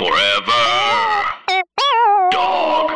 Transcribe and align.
Forever. 0.00 0.64
Dog. 2.30 2.90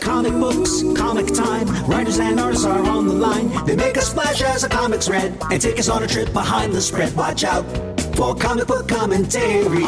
Comic 0.00 0.34
books, 0.34 0.82
comic 0.94 1.32
time. 1.32 1.66
Writers 1.86 2.18
and 2.18 2.38
artists 2.38 2.66
are 2.66 2.84
on 2.84 3.06
the 3.06 3.14
line. 3.14 3.48
They 3.64 3.76
make 3.76 3.96
a 3.96 4.02
splash 4.02 4.42
as 4.42 4.60
the 4.60 4.68
comics 4.68 5.08
read 5.08 5.38
and 5.50 5.58
take 5.60 5.78
us 5.78 5.88
on 5.88 6.02
a 6.02 6.06
trip 6.06 6.34
behind 6.34 6.74
the 6.74 6.82
spread. 6.82 7.16
Watch 7.16 7.44
out 7.44 7.64
for 8.14 8.34
comic 8.34 8.66
book 8.66 8.88
commentary. 8.88 9.84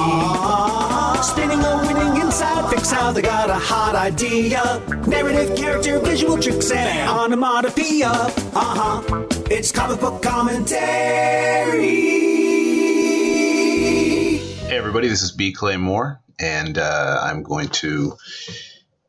Spinning 1.22 1.60
a 1.60 1.82
winning 1.86 2.22
inside, 2.22 2.70
fix 2.70 2.90
how 2.90 3.12
they 3.12 3.20
got 3.20 3.50
a 3.50 3.54
hot 3.54 3.94
idea. 3.94 4.80
Narrative, 5.06 5.54
character, 5.56 5.98
visual 6.00 6.38
tricks, 6.38 6.70
and 6.70 7.10
onomatopoeia. 7.10 8.10
Uh 8.10 8.30
huh. 8.54 9.02
It's 9.50 9.70
comic 9.72 10.00
book 10.00 10.22
commentary. 10.22 12.17
Everybody, 14.78 15.08
this 15.08 15.22
is 15.22 15.32
B. 15.32 15.52
Clay 15.52 15.76
Moore, 15.76 16.20
and 16.38 16.78
uh, 16.78 17.20
I'm 17.20 17.42
going 17.42 17.66
to 17.70 18.16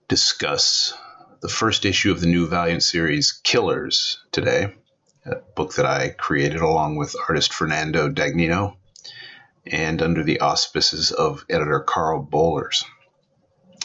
discuss 0.08 0.96
the 1.42 1.48
first 1.48 1.86
issue 1.86 2.12
of 2.12 2.22
the 2.22 2.26
new 2.26 2.48
Valiant 2.48 2.82
series, 2.82 3.40
Killers, 3.44 4.18
today. 4.32 4.74
A 5.28 5.36
book 5.56 5.76
that 5.76 5.86
I 5.86 6.10
created 6.10 6.62
along 6.62 6.96
with 6.96 7.16
artist 7.28 7.54
Fernando 7.54 8.10
Dagnino 8.10 8.78
and 9.68 10.02
under 10.02 10.24
the 10.24 10.40
auspices 10.40 11.12
of 11.12 11.46
editor 11.48 11.82
Karl 11.82 12.26
Bollers. 12.26 12.84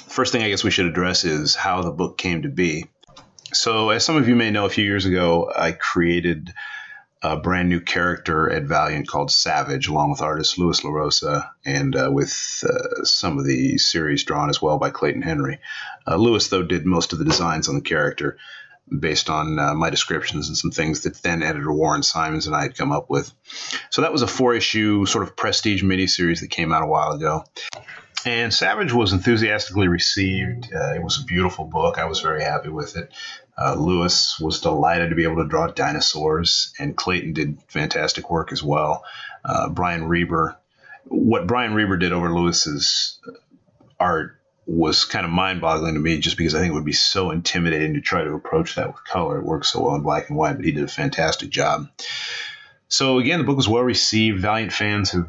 First 0.08 0.32
thing 0.32 0.42
I 0.42 0.48
guess 0.48 0.64
we 0.64 0.70
should 0.70 0.86
address 0.86 1.24
is 1.24 1.54
how 1.54 1.82
the 1.82 1.92
book 1.92 2.16
came 2.16 2.42
to 2.42 2.48
be. 2.48 2.86
So, 3.52 3.90
as 3.90 4.06
some 4.06 4.16
of 4.16 4.26
you 4.26 4.36
may 4.36 4.50
know, 4.50 4.64
a 4.64 4.70
few 4.70 4.84
years 4.84 5.04
ago, 5.04 5.52
I 5.54 5.72
created 5.72 6.54
a 7.24 7.38
brand 7.38 7.70
new 7.70 7.80
character 7.80 8.50
at 8.50 8.64
Valiant 8.64 9.08
called 9.08 9.30
Savage, 9.30 9.88
along 9.88 10.10
with 10.10 10.20
artist 10.20 10.58
Lewis 10.58 10.82
LaRosa 10.82 11.48
and 11.64 11.96
uh, 11.96 12.10
with 12.12 12.62
uh, 12.68 13.02
some 13.04 13.38
of 13.38 13.46
the 13.46 13.78
series 13.78 14.24
drawn 14.24 14.50
as 14.50 14.60
well 14.60 14.78
by 14.78 14.90
Clayton 14.90 15.22
Henry. 15.22 15.58
Uh, 16.06 16.16
Lewis, 16.16 16.48
though, 16.48 16.62
did 16.62 16.84
most 16.84 17.14
of 17.14 17.18
the 17.18 17.24
designs 17.24 17.66
on 17.66 17.76
the 17.76 17.80
character 17.80 18.36
based 19.00 19.30
on 19.30 19.58
uh, 19.58 19.72
my 19.72 19.88
descriptions 19.88 20.48
and 20.48 20.58
some 20.58 20.70
things 20.70 21.00
that 21.00 21.14
then 21.22 21.42
editor 21.42 21.72
Warren 21.72 22.02
Simons 22.02 22.46
and 22.46 22.54
I 22.54 22.62
had 22.62 22.76
come 22.76 22.92
up 22.92 23.08
with. 23.08 23.32
So 23.88 24.02
that 24.02 24.12
was 24.12 24.20
a 24.20 24.26
four 24.26 24.54
issue 24.54 25.06
sort 25.06 25.24
of 25.24 25.34
prestige 25.34 25.82
miniseries 25.82 26.40
that 26.40 26.50
came 26.50 26.72
out 26.72 26.82
a 26.82 26.86
while 26.86 27.12
ago. 27.12 27.44
And 28.26 28.54
Savage 28.54 28.92
was 28.92 29.12
enthusiastically 29.12 29.88
received. 29.88 30.72
Uh, 30.74 30.94
it 30.94 31.02
was 31.02 31.20
a 31.20 31.24
beautiful 31.24 31.66
book. 31.66 31.98
I 31.98 32.06
was 32.06 32.20
very 32.20 32.42
happy 32.42 32.70
with 32.70 32.96
it. 32.96 33.12
Uh, 33.56 33.74
Lewis 33.74 34.40
was 34.40 34.60
delighted 34.60 35.10
to 35.10 35.16
be 35.16 35.24
able 35.24 35.42
to 35.42 35.48
draw 35.48 35.66
dinosaurs, 35.68 36.72
and 36.78 36.96
Clayton 36.96 37.34
did 37.34 37.58
fantastic 37.68 38.30
work 38.30 38.50
as 38.50 38.62
well. 38.62 39.04
Uh, 39.44 39.68
Brian 39.68 40.08
Reber, 40.08 40.56
what 41.04 41.46
Brian 41.46 41.74
Reber 41.74 41.98
did 41.98 42.12
over 42.12 42.32
Lewis's 42.32 43.20
art 44.00 44.40
was 44.66 45.04
kind 45.04 45.26
of 45.26 45.30
mind 45.30 45.60
boggling 45.60 45.94
to 45.94 46.00
me 46.00 46.18
just 46.18 46.38
because 46.38 46.54
I 46.54 46.60
think 46.60 46.70
it 46.70 46.74
would 46.74 46.84
be 46.84 46.92
so 46.92 47.30
intimidating 47.30 47.94
to 47.94 48.00
try 48.00 48.24
to 48.24 48.32
approach 48.32 48.76
that 48.76 48.88
with 48.88 49.04
color. 49.04 49.38
It 49.38 49.44
works 49.44 49.70
so 49.70 49.82
well 49.82 49.94
in 49.94 50.02
black 50.02 50.30
and 50.30 50.38
white, 50.38 50.56
but 50.56 50.64
he 50.64 50.72
did 50.72 50.84
a 50.84 50.88
fantastic 50.88 51.50
job. 51.50 51.88
So, 52.88 53.18
again, 53.18 53.38
the 53.38 53.44
book 53.44 53.56
was 53.56 53.68
well 53.68 53.82
received. 53.82 54.40
Valiant 54.40 54.72
fans 54.72 55.10
have 55.10 55.28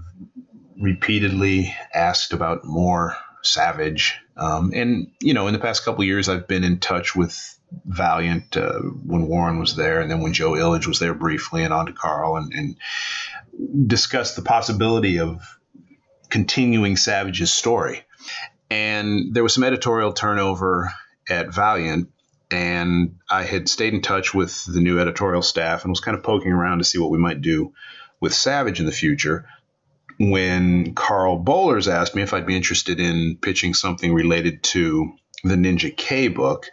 repeatedly 0.80 1.76
asked 1.94 2.34
about 2.34 2.66
more 2.66 3.16
Savage. 3.42 4.16
Um, 4.38 4.72
and, 4.74 5.12
you 5.22 5.34
know, 5.34 5.48
in 5.48 5.54
the 5.54 5.60
past 5.60 5.86
couple 5.86 6.04
years, 6.04 6.28
I've 6.28 6.48
been 6.48 6.64
in 6.64 6.80
touch 6.80 7.16
with 7.16 7.58
Valiant 7.86 8.58
uh, 8.58 8.80
when 8.80 9.28
Warren 9.28 9.60
was 9.60 9.76
there, 9.76 10.02
and 10.02 10.10
then 10.10 10.22
when 10.22 10.34
Joe 10.34 10.52
Illidge 10.52 10.88
was 10.88 11.00
there 11.00 11.14
briefly, 11.14 11.64
and 11.64 11.74
on 11.74 11.86
to 11.86 11.94
Karl, 11.94 12.38
and, 12.38 12.54
and 12.54 13.88
discussed 13.88 14.36
the 14.36 14.42
possibility 14.42 15.20
of 15.20 15.42
continuing 16.30 16.96
Savage's 16.98 17.54
story. 17.54 18.04
And 18.70 19.34
there 19.34 19.44
was 19.44 19.54
some 19.54 19.64
editorial 19.64 20.14
turnover 20.14 20.92
at 21.30 21.54
Valiant, 21.54 22.10
and 22.52 23.18
I 23.30 23.44
had 23.44 23.70
stayed 23.70 23.94
in 23.94 24.02
touch 24.02 24.34
with 24.34 24.66
the 24.66 24.82
new 24.82 25.00
editorial 25.00 25.42
staff 25.42 25.84
and 25.84 25.92
was 25.92 26.00
kind 26.00 26.18
of 26.18 26.24
poking 26.24 26.52
around 26.52 26.80
to 26.80 26.84
see 26.84 26.98
what 26.98 27.12
we 27.12 27.18
might 27.18 27.42
do 27.42 27.74
with 28.20 28.34
Savage 28.34 28.80
in 28.80 28.86
the 28.86 28.92
future. 28.92 29.46
When 30.20 30.94
Karl 30.94 31.44
Bollers 31.44 31.92
asked 31.92 32.16
me 32.16 32.22
if 32.22 32.34
I'd 32.34 32.46
be 32.46 32.56
interested 32.56 33.00
in 33.00 33.38
pitching 33.42 33.74
something 33.74 34.14
related 34.14 34.64
to 34.64 35.14
the 35.44 35.56
Ninja 35.56 35.96
K 35.96 36.30
book, 36.30 36.68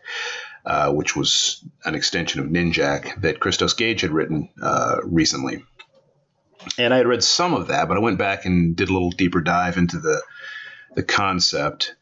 uh, 0.64 0.92
which 0.92 1.16
was 1.16 1.64
an 1.84 1.94
extension 1.94 2.40
of 2.40 2.46
Ninjak 2.46 3.20
that 3.22 3.40
Christos 3.40 3.74
Gage 3.74 4.02
had 4.02 4.12
written 4.12 4.48
uh, 4.62 4.98
recently. 5.02 5.64
And 6.78 6.94
I 6.94 6.98
had 6.98 7.08
read 7.08 7.24
some 7.24 7.54
of 7.54 7.68
that, 7.68 7.88
but 7.88 7.96
I 7.96 8.00
went 8.00 8.18
back 8.18 8.44
and 8.44 8.76
did 8.76 8.88
a 8.88 8.92
little 8.92 9.10
deeper 9.10 9.40
dive 9.40 9.76
into 9.76 9.98
the 9.98 10.22
the 10.94 11.02
concept. 11.02 11.94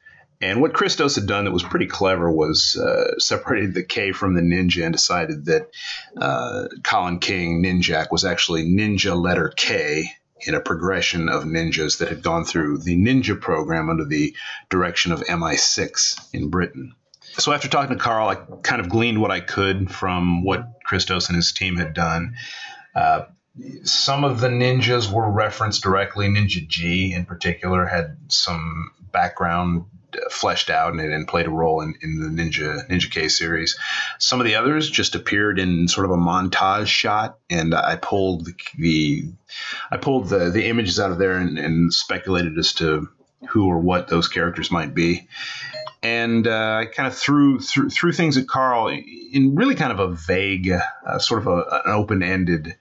And 0.42 0.60
what 0.60 0.74
Christos 0.74 1.16
had 1.16 1.26
done 1.26 1.44
that 1.44 1.52
was 1.52 1.62
pretty 1.62 1.86
clever 1.86 2.30
was 2.30 2.76
uh, 2.76 3.18
separated 3.18 3.74
the 3.74 3.84
K 3.84 4.12
from 4.12 4.34
the 4.34 4.40
ninja 4.40 4.84
and 4.84 4.92
decided 4.92 5.46
that 5.46 5.68
uh, 6.16 6.68
Colin 6.82 7.18
King 7.18 7.62
Ninjak 7.62 8.10
was 8.10 8.24
actually 8.24 8.64
ninja 8.64 9.18
letter 9.18 9.52
K 9.54 10.10
in 10.42 10.54
a 10.54 10.60
progression 10.60 11.28
of 11.28 11.44
ninjas 11.44 11.98
that 11.98 12.08
had 12.08 12.22
gone 12.22 12.44
through 12.44 12.78
the 12.78 12.96
ninja 12.96 13.40
program 13.40 13.90
under 13.90 14.04
the 14.04 14.34
direction 14.68 15.12
of 15.12 15.20
MI6 15.20 16.34
in 16.34 16.50
Britain. 16.50 16.94
So 17.38 17.52
after 17.52 17.68
talking 17.68 17.96
to 17.96 18.02
Karl, 18.02 18.28
I 18.28 18.34
kind 18.62 18.80
of 18.80 18.88
gleaned 18.88 19.20
what 19.20 19.30
I 19.30 19.40
could 19.40 19.90
from 19.90 20.42
what 20.42 20.66
Christos 20.84 21.28
and 21.28 21.36
his 21.36 21.52
team 21.52 21.76
had 21.76 21.94
done. 21.94 22.34
Uh, 22.94 23.22
some 23.84 24.24
of 24.24 24.40
the 24.40 24.48
ninjas 24.48 25.12
were 25.12 25.30
referenced 25.30 25.82
directly. 25.82 26.28
Ninja 26.28 26.66
G, 26.66 27.12
in 27.12 27.24
particular, 27.26 27.86
had 27.86 28.16
some 28.28 28.90
background 29.12 29.84
fleshed 30.30 30.70
out 30.70 30.92
and, 30.92 31.00
and 31.00 31.28
played 31.28 31.46
a 31.46 31.50
role 31.50 31.80
in, 31.80 31.94
in 32.02 32.20
the 32.20 32.42
Ninja 32.42 32.86
Ninja 32.88 33.10
K 33.10 33.28
series. 33.28 33.78
Some 34.18 34.40
of 34.40 34.46
the 34.46 34.56
others 34.56 34.90
just 34.90 35.14
appeared 35.14 35.58
in 35.58 35.88
sort 35.88 36.06
of 36.06 36.12
a 36.12 36.16
montage 36.16 36.86
shot, 36.86 37.38
and 37.48 37.74
I 37.74 37.96
pulled 37.96 38.46
the, 38.46 38.54
the 38.78 39.24
I 39.90 39.96
pulled 39.96 40.28
the 40.28 40.50
the 40.50 40.66
images 40.66 41.00
out 41.00 41.12
of 41.12 41.18
there 41.18 41.38
and, 41.38 41.58
and 41.58 41.92
speculated 41.92 42.58
as 42.58 42.72
to 42.74 43.08
who 43.48 43.66
or 43.66 43.78
what 43.78 44.08
those 44.08 44.28
characters 44.28 44.70
might 44.70 44.94
be. 44.94 45.28
And 46.02 46.46
uh, 46.46 46.78
I 46.80 46.86
kind 46.86 47.06
of 47.06 47.16
threw, 47.16 47.60
threw 47.60 47.90
threw 47.90 48.12
things 48.12 48.36
at 48.36 48.48
Karl 48.48 48.88
in 48.88 49.54
really 49.54 49.74
kind 49.74 49.92
of 49.92 50.00
a 50.00 50.14
vague, 50.14 50.70
uh, 50.70 51.18
sort 51.18 51.42
of 51.42 51.46
a, 51.46 51.82
an 51.84 51.92
open 51.92 52.22
ended 52.22 52.76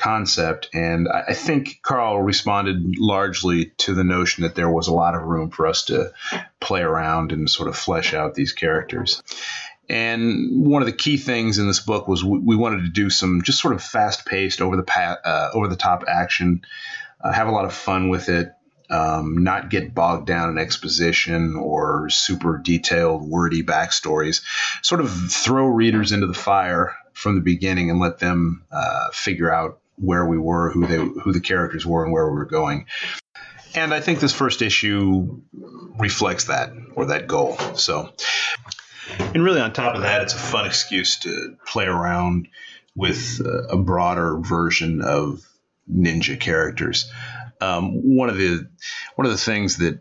concept. 0.00 0.70
And 0.72 1.08
I, 1.08 1.34
think 1.34 1.80
Karl 1.82 2.22
responded 2.22 2.98
largely 2.98 3.66
to 3.78 3.94
the 3.94 4.02
notion 4.02 4.42
that 4.42 4.54
there 4.54 4.70
was 4.70 4.88
a 4.88 4.94
lot 4.94 5.14
of 5.14 5.22
room 5.22 5.50
for 5.50 5.66
us 5.66 5.84
to 5.84 6.12
play 6.58 6.80
around 6.80 7.32
and 7.32 7.48
sort 7.48 7.68
of 7.68 7.76
flesh 7.76 8.14
out 8.14 8.34
these 8.34 8.52
characters. 8.52 9.22
And 9.90 10.66
one 10.66 10.80
of 10.80 10.86
the 10.86 10.92
key 10.92 11.18
things 11.18 11.58
in 11.58 11.66
this 11.66 11.80
book 11.80 12.08
was 12.08 12.24
we, 12.24 12.38
we 12.38 12.56
wanted 12.56 12.82
to 12.82 12.88
do 12.88 13.10
some 13.10 13.42
just 13.42 13.60
sort 13.60 13.74
of 13.74 13.82
fast 13.82 14.24
paced, 14.24 14.62
over 14.62 14.76
the 14.76 14.84
pa- 14.84 15.18
uh, 15.22 15.50
over 15.52 15.68
the 15.68 15.76
top 15.76 16.04
action, 16.08 16.62
uh, 17.22 17.32
have 17.32 17.48
a 17.48 17.52
lot 17.52 17.66
of 17.66 17.74
fun 17.74 18.08
with 18.08 18.28
it. 18.28 18.52
Um, 18.88 19.44
not 19.44 19.70
get 19.70 19.94
bogged 19.94 20.26
down 20.26 20.50
in 20.50 20.58
exposition 20.58 21.54
or 21.54 22.10
super 22.10 22.58
detailed, 22.58 23.22
wordy 23.22 23.62
backstories. 23.62 24.42
Sort 24.82 25.00
of 25.00 25.30
throw 25.30 25.66
readers 25.66 26.10
into 26.10 26.26
the 26.26 26.34
fire 26.34 26.96
from 27.12 27.36
the 27.36 27.40
beginning 27.40 27.90
and 27.90 28.00
let 28.00 28.18
them 28.18 28.64
uh, 28.72 29.10
figure 29.12 29.52
out 29.52 29.80
where 30.00 30.26
we 30.26 30.38
were, 30.38 30.70
who 30.70 30.86
they, 30.86 30.96
who 30.96 31.32
the 31.32 31.40
characters 31.40 31.84
were, 31.84 32.04
and 32.04 32.12
where 32.12 32.26
we 32.28 32.36
were 32.36 32.46
going. 32.46 32.86
And 33.74 33.94
I 33.94 34.00
think 34.00 34.18
this 34.18 34.32
first 34.32 34.62
issue 34.62 35.42
reflects 35.98 36.44
that 36.44 36.72
or 36.94 37.06
that 37.06 37.28
goal. 37.28 37.56
So, 37.74 38.10
and 39.18 39.44
really, 39.44 39.60
on 39.60 39.72
top 39.72 39.94
of 39.94 40.02
that, 40.02 40.22
it's 40.22 40.34
a 40.34 40.38
fun 40.38 40.66
excuse 40.66 41.20
to 41.20 41.56
play 41.66 41.84
around 41.84 42.48
with 42.96 43.40
a 43.40 43.76
broader 43.76 44.38
version 44.38 45.02
of 45.02 45.46
ninja 45.90 46.38
characters. 46.38 47.10
Um, 47.60 48.16
one 48.16 48.28
of 48.30 48.36
the 48.36 48.68
one 49.14 49.26
of 49.26 49.32
the 49.32 49.38
things 49.38 49.76
that 49.78 50.00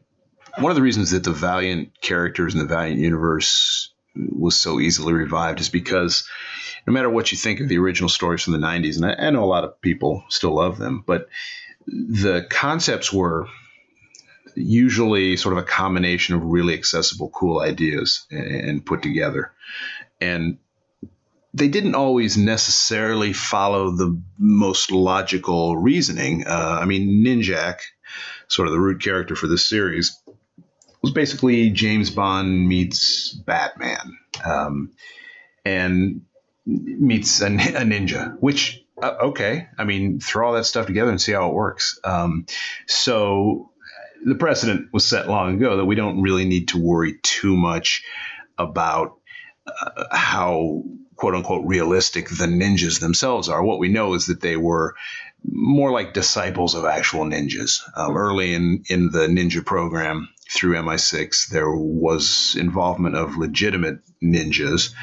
one 0.58 0.72
of 0.72 0.76
the 0.76 0.82
reasons 0.82 1.12
that 1.12 1.24
the 1.24 1.32
Valiant 1.32 2.02
characters 2.02 2.54
in 2.54 2.60
the 2.60 2.66
Valiant 2.66 3.00
universe 3.00 3.92
was 4.16 4.56
so 4.56 4.80
easily 4.80 5.14
revived 5.14 5.60
is 5.60 5.70
because 5.70 6.28
no 6.88 6.94
matter 6.94 7.10
what 7.10 7.32
you 7.32 7.38
think 7.38 7.60
of 7.60 7.68
the 7.68 7.78
original 7.78 8.10
stories 8.10 8.44
from 8.44 8.54
the 8.54 8.60
90s, 8.60 8.96
and 8.96 9.06
I, 9.06 9.28
I 9.28 9.30
know 9.30 9.44
a 9.44 9.46
lot 9.46 9.64
of 9.64 9.80
people 9.82 10.24
still 10.30 10.56
love 10.56 10.78
them, 10.78 11.04
but 11.06 11.30
the 11.88 12.46
concepts 12.50 13.12
were 13.12 13.48
usually 14.56 15.38
sort 15.38 15.54
of 15.54 15.64
a 15.64 15.68
combination 15.68 16.36
of 16.36 16.44
really 16.44 16.74
accessible, 16.74 17.30
cool 17.30 17.60
ideas 17.60 18.26
and, 18.32 18.48
and 18.48 18.86
put 18.86 19.02
together. 19.02 19.52
And 20.20 20.58
they 21.54 21.68
didn't 21.68 21.96
always 21.96 22.38
necessarily 22.38 23.34
follow 23.34 23.92
the 23.92 24.22
most 24.38 24.92
logical 24.92 25.78
reasoning. 25.78 26.46
Uh, 26.46 26.80
I 26.82 26.86
mean, 26.86 27.26
Ninjak, 27.26 27.80
sort 28.48 28.68
of 28.68 28.74
the 28.74 28.80
root 28.80 29.02
character 29.02 29.36
for 29.36 29.48
this 29.48 29.66
series, 29.66 30.22
was 31.02 31.12
basically 31.12 31.70
James 31.70 32.10
Bond 32.10 32.68
meets 32.68 33.34
Batman. 33.34 34.18
Um, 34.44 34.92
and 35.66 36.22
meets 36.70 37.42
a, 37.42 37.48
a 37.48 37.84
ninja, 37.84 38.38
which 38.40 38.84
uh, 39.02 39.16
okay. 39.22 39.68
I 39.78 39.84
mean, 39.86 40.20
throw 40.20 40.48
all 40.48 40.54
that 40.54 40.66
stuff 40.66 40.86
together 40.86 41.12
and 41.12 41.22
see 41.22 41.32
how 41.32 41.50
it 41.50 41.54
works. 41.54 42.00
Um, 42.04 42.46
so 42.88 43.72
the 44.26 44.36
precedent 44.36 44.90
was 44.92 45.06
set 45.06 45.30
long 45.30 45.56
ago 45.56 45.78
that 45.78 45.86
we 45.86 45.96
don't 45.96 46.22
really 46.22 46.46
need 46.46 46.70
to 46.70 46.78
worry 46.78 47.20
too 47.22 47.56
much 47.56 48.04
about 48.58 49.18
uh, 49.66 50.06
how 50.12 50.84
quote 51.16 51.36
unquote 51.36 51.66
realistic 51.66 52.30
the 52.30 52.46
ninjas 52.46 53.00
themselves 53.00 53.50
are. 53.50 53.64
What 53.64 53.80
we 53.80 53.90
know 53.90 54.14
is 54.14 54.28
that 54.28 54.42
they 54.42 54.58
were 54.58 54.96
more 55.44 55.92
like 55.92 56.14
disciples 56.14 56.76
of 56.76 56.86
actual 56.86 57.24
ninjas. 57.24 57.82
Um, 57.96 58.18
early 58.18 58.54
in, 58.54 58.84
in 58.90 59.10
the 59.12 59.28
ninja 59.28 59.66
program 59.66 60.30
through 60.50 60.76
MI6, 60.76 61.50
there 61.50 61.72
was 61.72 62.56
involvement 62.58 63.16
of 63.16 63.38
legitimate 63.38 64.00
ninjas. 64.22 64.94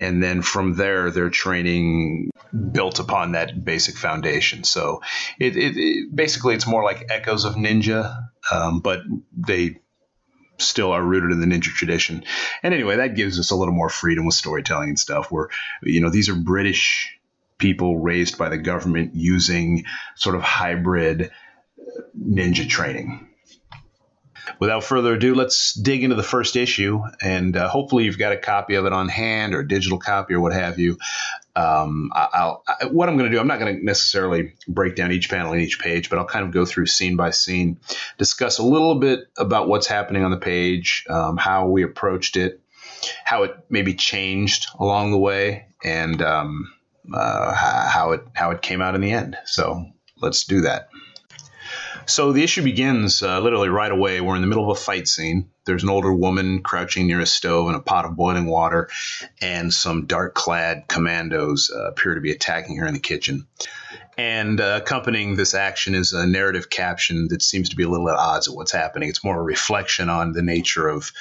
And 0.00 0.22
then 0.22 0.42
from 0.42 0.74
there, 0.74 1.10
their 1.10 1.30
training 1.30 2.30
built 2.72 2.98
upon 2.98 3.32
that 3.32 3.64
basic 3.64 3.96
foundation. 3.96 4.64
So 4.64 5.02
it, 5.38 5.56
it, 5.56 5.76
it 5.76 6.14
basically 6.14 6.54
it's 6.54 6.66
more 6.66 6.82
like 6.82 7.06
echoes 7.08 7.44
of 7.44 7.54
ninja, 7.54 8.26
um, 8.50 8.80
but 8.80 9.02
they 9.36 9.80
still 10.58 10.92
are 10.92 11.02
rooted 11.02 11.30
in 11.30 11.40
the 11.40 11.46
ninja 11.46 11.72
tradition. 11.72 12.24
And 12.62 12.74
anyway, 12.74 12.96
that 12.96 13.14
gives 13.14 13.38
us 13.38 13.52
a 13.52 13.56
little 13.56 13.74
more 13.74 13.88
freedom 13.88 14.26
with 14.26 14.34
storytelling 14.34 14.90
and 14.90 14.98
stuff. 14.98 15.30
Where 15.30 15.48
you 15.82 16.00
know 16.00 16.10
these 16.10 16.28
are 16.28 16.34
British 16.34 17.16
people 17.58 17.98
raised 17.98 18.38
by 18.38 18.48
the 18.48 18.58
government 18.58 19.14
using 19.14 19.84
sort 20.16 20.34
of 20.34 20.42
hybrid 20.42 21.30
ninja 22.18 22.68
training. 22.68 23.29
Without 24.58 24.84
further 24.84 25.14
ado, 25.14 25.34
let's 25.34 25.74
dig 25.74 26.02
into 26.02 26.16
the 26.16 26.22
first 26.22 26.56
issue, 26.56 27.02
and 27.22 27.56
uh, 27.56 27.68
hopefully 27.68 28.04
you've 28.04 28.18
got 28.18 28.32
a 28.32 28.36
copy 28.36 28.74
of 28.74 28.86
it 28.86 28.92
on 28.92 29.08
hand 29.08 29.54
or 29.54 29.60
a 29.60 29.68
digital 29.68 29.98
copy 29.98 30.34
or 30.34 30.40
what 30.40 30.52
have 30.52 30.78
you. 30.78 30.98
Um, 31.56 32.10
I'll, 32.14 32.62
I, 32.66 32.86
what 32.86 33.08
I'm 33.08 33.16
going 33.16 33.30
to 33.30 33.34
do, 33.34 33.40
I'm 33.40 33.46
not 33.46 33.58
going 33.58 33.76
to 33.76 33.84
necessarily 33.84 34.54
break 34.68 34.96
down 34.96 35.12
each 35.12 35.28
panel 35.28 35.52
in 35.52 35.60
each 35.60 35.80
page, 35.80 36.10
but 36.10 36.18
I'll 36.18 36.26
kind 36.26 36.44
of 36.44 36.52
go 36.52 36.64
through 36.64 36.86
scene 36.86 37.16
by 37.16 37.30
scene, 37.30 37.78
discuss 38.18 38.58
a 38.58 38.62
little 38.62 38.96
bit 38.96 39.20
about 39.36 39.68
what's 39.68 39.86
happening 39.86 40.24
on 40.24 40.30
the 40.30 40.36
page, 40.36 41.04
um, 41.08 41.36
how 41.36 41.68
we 41.68 41.82
approached 41.82 42.36
it, 42.36 42.60
how 43.24 43.44
it 43.44 43.56
maybe 43.68 43.94
changed 43.94 44.66
along 44.78 45.10
the 45.10 45.18
way, 45.18 45.66
and 45.82 46.22
um, 46.22 46.72
uh, 47.12 47.54
how 47.54 48.12
it 48.12 48.22
how 48.34 48.50
it 48.50 48.62
came 48.62 48.80
out 48.80 48.94
in 48.94 49.00
the 49.00 49.10
end. 49.10 49.36
So 49.46 49.86
let's 50.20 50.44
do 50.44 50.62
that. 50.62 50.89
So 52.10 52.32
the 52.32 52.42
issue 52.42 52.64
begins 52.64 53.22
uh, 53.22 53.38
literally 53.38 53.68
right 53.68 53.90
away. 53.90 54.20
We're 54.20 54.34
in 54.34 54.40
the 54.40 54.48
middle 54.48 54.68
of 54.68 54.76
a 54.76 54.80
fight 54.80 55.06
scene. 55.06 55.50
There's 55.64 55.84
an 55.84 55.88
older 55.88 56.12
woman 56.12 56.60
crouching 56.60 57.06
near 57.06 57.20
a 57.20 57.26
stove 57.26 57.68
and 57.68 57.76
a 57.76 57.80
pot 57.80 58.04
of 58.04 58.16
boiling 58.16 58.46
water, 58.46 58.88
and 59.40 59.72
some 59.72 60.06
dark 60.06 60.34
clad 60.34 60.88
commandos 60.88 61.70
uh, 61.72 61.90
appear 61.90 62.16
to 62.16 62.20
be 62.20 62.32
attacking 62.32 62.78
her 62.78 62.86
in 62.86 62.94
the 62.94 63.00
kitchen. 63.00 63.46
And 64.18 64.60
uh, 64.60 64.80
accompanying 64.82 65.36
this 65.36 65.54
action 65.54 65.94
is 65.94 66.12
a 66.12 66.26
narrative 66.26 66.68
caption 66.68 67.28
that 67.28 67.42
seems 67.42 67.68
to 67.68 67.76
be 67.76 67.84
a 67.84 67.88
little 67.88 68.10
at 68.10 68.16
odds 68.16 68.48
with 68.48 68.56
what's 68.56 68.72
happening. 68.72 69.08
It's 69.08 69.24
more 69.24 69.38
a 69.38 69.42
reflection 69.42 70.08
on 70.08 70.32
the 70.32 70.42
nature 70.42 70.88
of 70.88 71.12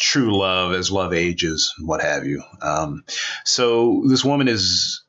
true 0.00 0.36
love 0.36 0.72
as 0.72 0.90
love 0.90 1.12
ages, 1.12 1.72
and 1.78 1.86
what 1.86 2.02
have 2.02 2.26
you. 2.26 2.42
Um, 2.60 3.04
so 3.44 4.02
this 4.08 4.24
woman 4.24 4.48
is 4.48 5.04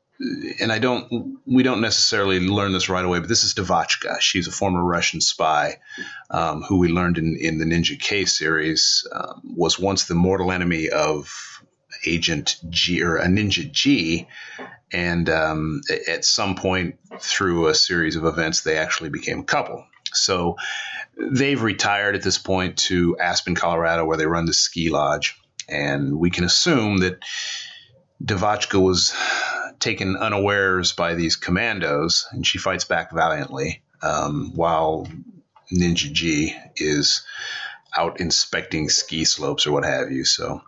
and 0.60 0.72
I 0.72 0.78
don't, 0.78 1.38
we 1.46 1.62
don't 1.62 1.80
necessarily 1.80 2.40
learn 2.40 2.72
this 2.72 2.88
right 2.88 3.04
away, 3.04 3.20
but 3.20 3.28
this 3.28 3.44
is 3.44 3.54
Devachka. 3.54 4.20
She's 4.20 4.48
a 4.48 4.52
former 4.52 4.82
Russian 4.82 5.20
spy 5.20 5.78
um, 6.30 6.62
who 6.62 6.78
we 6.78 6.88
learned 6.88 7.18
in, 7.18 7.36
in 7.40 7.58
the 7.58 7.64
Ninja 7.64 7.98
K 8.00 8.24
series 8.24 9.06
um, 9.12 9.42
was 9.44 9.78
once 9.78 10.04
the 10.04 10.14
mortal 10.14 10.50
enemy 10.52 10.88
of 10.88 11.62
Agent 12.06 12.56
G 12.70 13.02
or 13.02 13.16
a 13.16 13.26
Ninja 13.26 13.70
G. 13.70 14.28
And 14.92 15.28
um, 15.28 15.82
at 16.08 16.24
some 16.24 16.54
point 16.54 16.98
through 17.20 17.68
a 17.68 17.74
series 17.74 18.16
of 18.16 18.24
events, 18.24 18.62
they 18.62 18.78
actually 18.78 19.10
became 19.10 19.40
a 19.40 19.44
couple. 19.44 19.84
So 20.12 20.56
they've 21.18 21.60
retired 21.60 22.14
at 22.14 22.22
this 22.22 22.38
point 22.38 22.78
to 22.78 23.16
Aspen, 23.18 23.54
Colorado, 23.54 24.04
where 24.04 24.16
they 24.16 24.26
run 24.26 24.46
the 24.46 24.52
ski 24.52 24.90
lodge. 24.90 25.36
And 25.68 26.18
we 26.18 26.30
can 26.30 26.44
assume 26.44 26.98
that 26.98 27.22
Devachka 28.22 28.80
was 28.80 29.14
taken 29.84 30.16
unawares 30.16 30.92
by 30.92 31.14
these 31.14 31.36
commandos, 31.36 32.26
and 32.32 32.46
she 32.46 32.56
fights 32.56 32.86
back 32.86 33.12
valiantly, 33.12 33.82
um, 34.00 34.52
while 34.54 35.06
Ninja 35.70 36.10
G 36.10 36.56
is 36.76 37.22
out 37.96 38.18
inspecting 38.18 38.88
ski 38.88 39.24
slopes 39.24 39.66
or 39.66 39.72
what 39.72 39.84
have 39.84 40.10
you. 40.10 40.24
So 40.24 40.62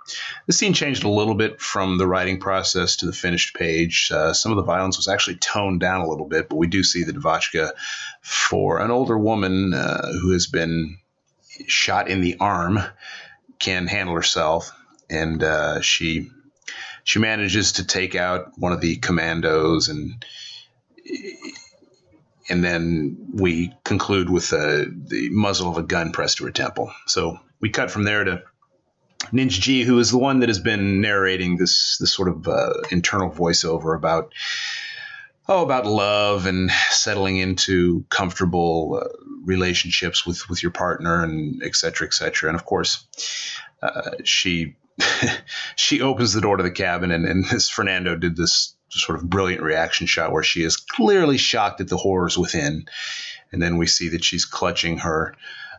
the 0.47 0.53
scene 0.53 0.75
changed 0.75 1.03
a 1.03 1.09
little 1.09 1.35
bit 1.35 1.61
from 1.61 1.99
the 1.99 2.07
writing 2.07 2.39
process 2.39 2.97
to 2.97 3.07
the 3.07 3.13
finished 3.13 3.57
page. 3.57 4.11
Uh, 4.13 4.35
some 4.35 4.53
of 4.53 4.57
the 4.57 4.63
violence 4.63 4.99
was 4.99 5.09
actually 5.09 5.37
toned 5.37 5.81
down 5.81 6.03
a 6.03 6.09
little 6.09 6.29
bit, 6.29 6.49
but 6.49 6.57
we 6.57 6.67
do 6.67 6.85
see 6.85 7.03
the 7.03 7.13
Devachka 7.13 7.73
for 8.21 8.81
an 8.81 8.91
older 8.91 9.19
woman 9.19 9.73
uh, 9.73 10.13
who 10.13 10.33
has 10.33 10.47
been 10.47 10.99
shot 11.67 12.09
in 12.09 12.21
the 12.21 12.37
arm 12.39 12.79
can 13.59 13.87
handle 13.87 14.15
herself, 14.15 14.71
and 15.09 15.43
uh, 15.43 15.81
she 15.81 16.31
she 17.06 17.20
manages 17.20 17.73
to 17.73 17.87
take 17.87 18.17
out 18.17 18.50
one 18.58 18.73
of 18.73 18.81
the 18.81 18.97
commandos 18.97 19.88
and 19.88 20.25
and 22.49 22.64
then 22.64 23.17
we 23.32 23.73
conclude 23.85 24.29
with 24.29 24.53
uh, 24.53 24.85
the 24.88 25.29
muzzle 25.31 25.70
of 25.70 25.79
a 25.79 25.85
gun 25.85 26.11
pressed 26.11 26.38
to 26.38 26.44
her 26.44 26.50
temple. 26.50 26.93
So 27.06 27.38
we 27.61 27.70
cut 27.70 27.93
from 27.93 28.03
there 28.03 28.25
to 28.25 28.43
Ninja 29.32 29.61
G, 29.61 29.82
who 29.85 30.00
is 30.00 30.11
the 30.11 30.19
one 30.19 30.41
that 30.41 30.49
has 30.49 30.58
been 30.58 31.00
narrating 31.00 31.56
this 31.56 31.97
this 31.99 32.12
sort 32.12 32.29
of 32.29 32.49
uh, 32.49 32.75
internal 32.91 33.31
voiceover 33.31 33.97
about 33.97 34.32
oh 35.49 35.62
about 35.62 35.87
love 35.87 36.47
and 36.47 36.73
settling 36.91 37.37
into 37.37 38.05
comfortable 38.08 39.00
uh, 39.00 39.08
relationships 39.44 40.26
with 40.26 40.49
with 40.49 40.61
your 40.61 40.73
partner 40.73 41.23
and 41.23 41.62
et 41.62 41.76
cetera, 41.76 42.08
et 42.08 42.14
cetera. 42.14 42.49
And 42.50 42.58
of 42.58 42.64
course, 42.64 43.06
uh, 43.81 44.11
she 44.25 44.75
she 45.76 46.00
opens 46.00 46.32
the 46.32 46.40
door 46.40 46.56
to 46.56 46.62
the 46.62 46.70
cabin, 46.70 47.10
and, 47.10 47.26
and 47.26 47.44
this 47.46 47.69
Fernando 47.69 48.16
did 48.16 48.37
this 48.37 48.75
sort 48.88 49.19
of 49.19 49.28
brilliant 49.28 49.62
reaction 49.62 50.06
shot 50.06 50.32
where 50.32 50.43
she 50.43 50.62
is 50.62 50.76
clearly 50.76 51.37
shocked 51.37 51.81
at 51.81 51.88
the 51.88 51.96
horrors 51.96 52.38
within, 52.38 52.87
and 53.52 53.62
then 53.62 53.76
we 53.76 53.87
see 53.87 54.10
that 54.10 54.25
she's 54.25 54.44
clutching 54.44 54.98
her 54.98 55.34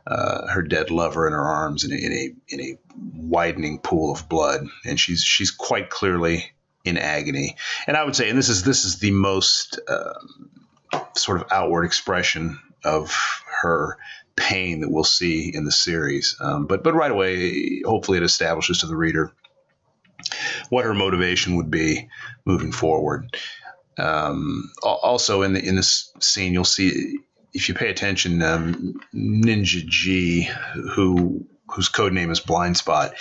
uh, 0.05 0.47
her 0.47 0.61
dead 0.61 0.89
lover 0.89 1.27
in 1.27 1.33
her 1.33 1.45
arms 1.45 1.83
in 1.83 1.91
a, 1.91 1.95
in 1.95 2.13
a 2.13 2.35
in 2.49 2.61
a 2.61 2.77
widening 3.15 3.79
pool 3.79 4.11
of 4.11 4.29
blood, 4.29 4.65
and 4.85 4.99
she's 4.99 5.23
she's 5.23 5.51
quite 5.51 5.89
clearly 5.89 6.51
in 6.85 6.97
agony. 6.97 7.57
And 7.87 7.97
I 7.97 8.03
would 8.03 8.15
say, 8.15 8.29
and 8.29 8.37
this 8.37 8.49
is 8.49 8.63
this 8.63 8.85
is 8.85 8.99
the 8.99 9.11
most 9.11 9.79
uh, 9.87 10.13
sort 11.15 11.41
of 11.41 11.47
outward 11.51 11.83
expression 11.83 12.59
of 12.83 13.15
her 13.61 13.97
pain 14.37 14.81
that 14.81 14.91
we'll 14.91 15.03
see 15.03 15.51
in 15.53 15.65
the 15.65 15.71
series. 15.71 16.37
Um, 16.39 16.67
but 16.67 16.83
but 16.83 16.93
right 16.93 17.11
away, 17.11 17.81
hopefully, 17.83 18.19
it 18.19 18.23
establishes 18.23 18.79
to 18.79 18.85
the 18.85 18.95
reader 18.95 19.33
what 20.69 20.85
her 20.85 20.93
motivation 20.93 21.55
would 21.55 21.69
be 21.69 22.07
moving 22.45 22.71
forward. 22.71 23.35
Um, 23.97 24.71
also, 24.83 25.41
in 25.41 25.53
the 25.53 25.67
in 25.67 25.75
this 25.75 26.13
scene, 26.19 26.53
you'll 26.53 26.63
see 26.63 27.19
if 27.53 27.67
you 27.67 27.75
pay 27.75 27.89
attention, 27.89 28.41
um, 28.43 29.01
Ninja 29.13 29.85
G, 29.85 30.49
who 30.93 31.45
whose 31.69 31.89
code 31.89 32.13
name 32.13 32.31
is 32.31 32.39
Blind 32.39 32.77
Spot, 32.77 33.13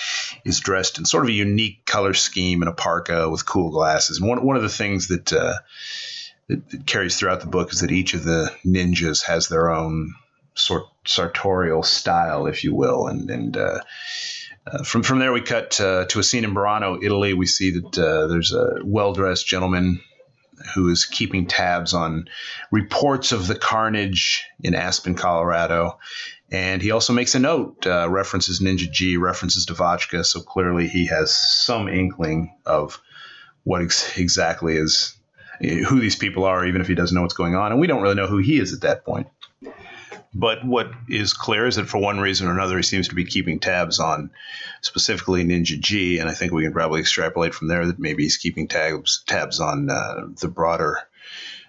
is 0.44 0.60
dressed 0.60 0.98
in 0.98 1.04
sort 1.04 1.24
of 1.24 1.30
a 1.30 1.32
unique 1.32 1.84
color 1.84 2.14
scheme 2.14 2.62
and 2.62 2.68
a 2.68 2.74
parka 2.74 3.28
with 3.28 3.46
cool 3.46 3.70
glasses. 3.70 4.18
And 4.18 4.28
one 4.28 4.44
one 4.44 4.56
of 4.56 4.62
the 4.62 4.68
things 4.68 5.08
that 5.08 5.32
uh, 5.32 5.54
that 6.48 6.86
carries 6.86 7.16
throughout 7.16 7.40
the 7.40 7.46
book 7.46 7.72
is 7.72 7.80
that 7.80 7.90
each 7.90 8.14
of 8.14 8.24
the 8.24 8.52
ninjas 8.64 9.24
has 9.24 9.48
their 9.48 9.70
own 9.70 10.14
sort 10.56 10.84
sartorial 11.06 11.82
style, 11.82 12.46
if 12.46 12.64
you 12.64 12.74
will, 12.74 13.06
and 13.06 13.30
and 13.30 13.56
uh, 13.56 13.80
uh, 14.66 14.82
from 14.82 15.02
from 15.02 15.20
there 15.20 15.32
we 15.32 15.40
cut 15.40 15.80
uh, 15.80 16.06
to 16.06 16.18
a 16.18 16.22
scene 16.22 16.44
in 16.44 16.54
Burano, 16.54 17.02
Italy. 17.02 17.34
We 17.34 17.46
see 17.46 17.70
that 17.70 17.98
uh, 17.98 18.26
there's 18.26 18.52
a 18.52 18.80
well 18.84 19.12
dressed 19.12 19.46
gentleman 19.46 20.00
who 20.74 20.88
is 20.88 21.04
keeping 21.04 21.46
tabs 21.46 21.94
on 21.94 22.28
reports 22.70 23.32
of 23.32 23.46
the 23.46 23.54
carnage 23.54 24.44
in 24.62 24.74
Aspen, 24.74 25.14
Colorado. 25.14 25.98
And 26.50 26.80
he 26.80 26.92
also 26.92 27.12
makes 27.12 27.34
a 27.34 27.40
note, 27.40 27.86
uh, 27.86 28.08
references 28.08 28.60
Ninja 28.60 28.90
G, 28.90 29.16
references 29.16 29.66
Devachka. 29.66 30.24
So 30.24 30.40
clearly 30.40 30.88
he 30.88 31.06
has 31.06 31.36
some 31.36 31.88
inkling 31.88 32.56
of 32.64 33.00
what 33.64 33.82
ex- 33.82 34.16
exactly 34.16 34.76
is 34.76 35.16
who 35.60 36.00
these 36.00 36.16
people 36.16 36.44
are, 36.44 36.64
even 36.64 36.80
if 36.80 36.86
he 36.86 36.94
doesn't 36.94 37.14
know 37.14 37.22
what's 37.22 37.34
going 37.34 37.54
on. 37.54 37.72
And 37.72 37.80
we 37.80 37.86
don't 37.86 38.02
really 38.02 38.14
know 38.14 38.26
who 38.26 38.38
he 38.38 38.58
is 38.58 38.72
at 38.72 38.82
that 38.82 39.04
point. 39.04 39.26
But 40.38 40.66
what 40.66 40.90
is 41.08 41.32
clear 41.32 41.66
is 41.66 41.76
that 41.76 41.88
for 41.88 41.96
one 41.96 42.20
reason 42.20 42.46
or 42.46 42.52
another, 42.52 42.76
he 42.76 42.82
seems 42.82 43.08
to 43.08 43.14
be 43.14 43.24
keeping 43.24 43.58
tabs 43.58 43.98
on 43.98 44.30
specifically 44.82 45.42
Ninja 45.44 45.80
G, 45.80 46.18
and 46.18 46.28
I 46.28 46.34
think 46.34 46.52
we 46.52 46.62
can 46.62 46.74
probably 46.74 47.00
extrapolate 47.00 47.54
from 47.54 47.68
there 47.68 47.86
that 47.86 47.98
maybe 47.98 48.24
he's 48.24 48.36
keeping 48.36 48.68
tabs 48.68 49.24
tabs 49.26 49.60
on 49.60 49.88
uh, 49.88 50.26
the 50.38 50.48
broader 50.48 50.98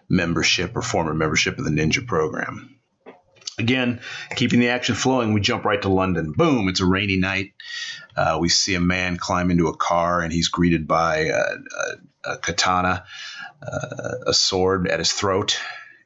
membership 0.09 0.75
or 0.75 0.81
former 0.81 1.13
membership 1.13 1.57
of 1.57 1.63
the 1.63 1.71
Ninja 1.71 2.05
program. 2.05 2.77
Again, 3.57 4.01
keeping 4.35 4.59
the 4.59 4.67
action 4.67 4.95
flowing, 4.95 5.31
we 5.31 5.39
jump 5.39 5.63
right 5.63 5.81
to 5.81 5.89
London. 5.89 6.33
Boom! 6.33 6.67
It's 6.67 6.81
a 6.81 6.85
rainy 6.85 7.15
night. 7.15 7.53
Uh, 8.17 8.37
we 8.41 8.49
see 8.49 8.75
a 8.75 8.81
man 8.81 9.15
climb 9.15 9.49
into 9.49 9.69
a 9.69 9.77
car, 9.77 10.19
and 10.19 10.33
he's 10.33 10.49
greeted 10.49 10.89
by 10.89 11.19
a, 11.19 11.41
a, 11.41 12.31
a 12.33 12.37
katana, 12.37 13.05
uh, 13.65 14.15
a 14.27 14.33
sword 14.33 14.89
at 14.89 14.99
his 14.99 15.13
throat 15.13 15.57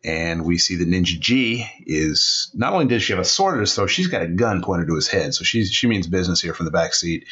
and 0.04 0.46
we 0.46 0.58
see 0.58 0.78
that 0.78 0.88
Ninja 0.88 1.20
G 1.20 1.66
is 1.86 2.50
not 2.54 2.74
only 2.74 2.86
does 2.86 3.04
she 3.04 3.14
have 3.14 3.22
a 3.22 3.26
sword 3.26 3.56
at 3.56 3.62
his 3.62 3.76
throat, 3.76 3.88
she's 3.88 4.08
got 4.08 4.24
a 4.24 4.28
gun 4.28 4.64
pointed 4.64 4.88
to 4.88 4.96
his 4.96 5.08
head. 5.08 5.34
So 5.34 5.44
she's 5.44 5.72
she 5.72 5.88
means 5.88 6.08
business 6.08 6.42
here 6.42 6.54
from 6.54 6.66
the 6.66 6.72
back 6.72 6.94
seat, 6.94 7.28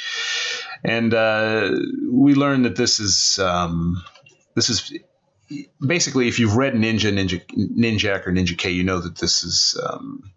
and 0.84 1.14
uh, 1.14 1.72
we 2.12 2.36
learn 2.36 2.64
that 2.64 2.76
this 2.76 3.00
is 3.00 3.40
um, 3.40 4.04
this 4.56 4.70
is 4.70 4.94
basically 5.86 6.28
if 6.28 6.40
you've 6.40 6.56
read 6.58 6.74
Ninja 6.74 7.12
Ninja 7.12 7.44
Ninjak 7.56 8.28
or 8.28 8.32
Ninja 8.32 8.58
K, 8.58 8.72
you 8.72 8.84
know 8.84 9.00
that 9.00 9.18
this 9.18 9.44
is. 9.44 9.80
Um, 9.84 10.32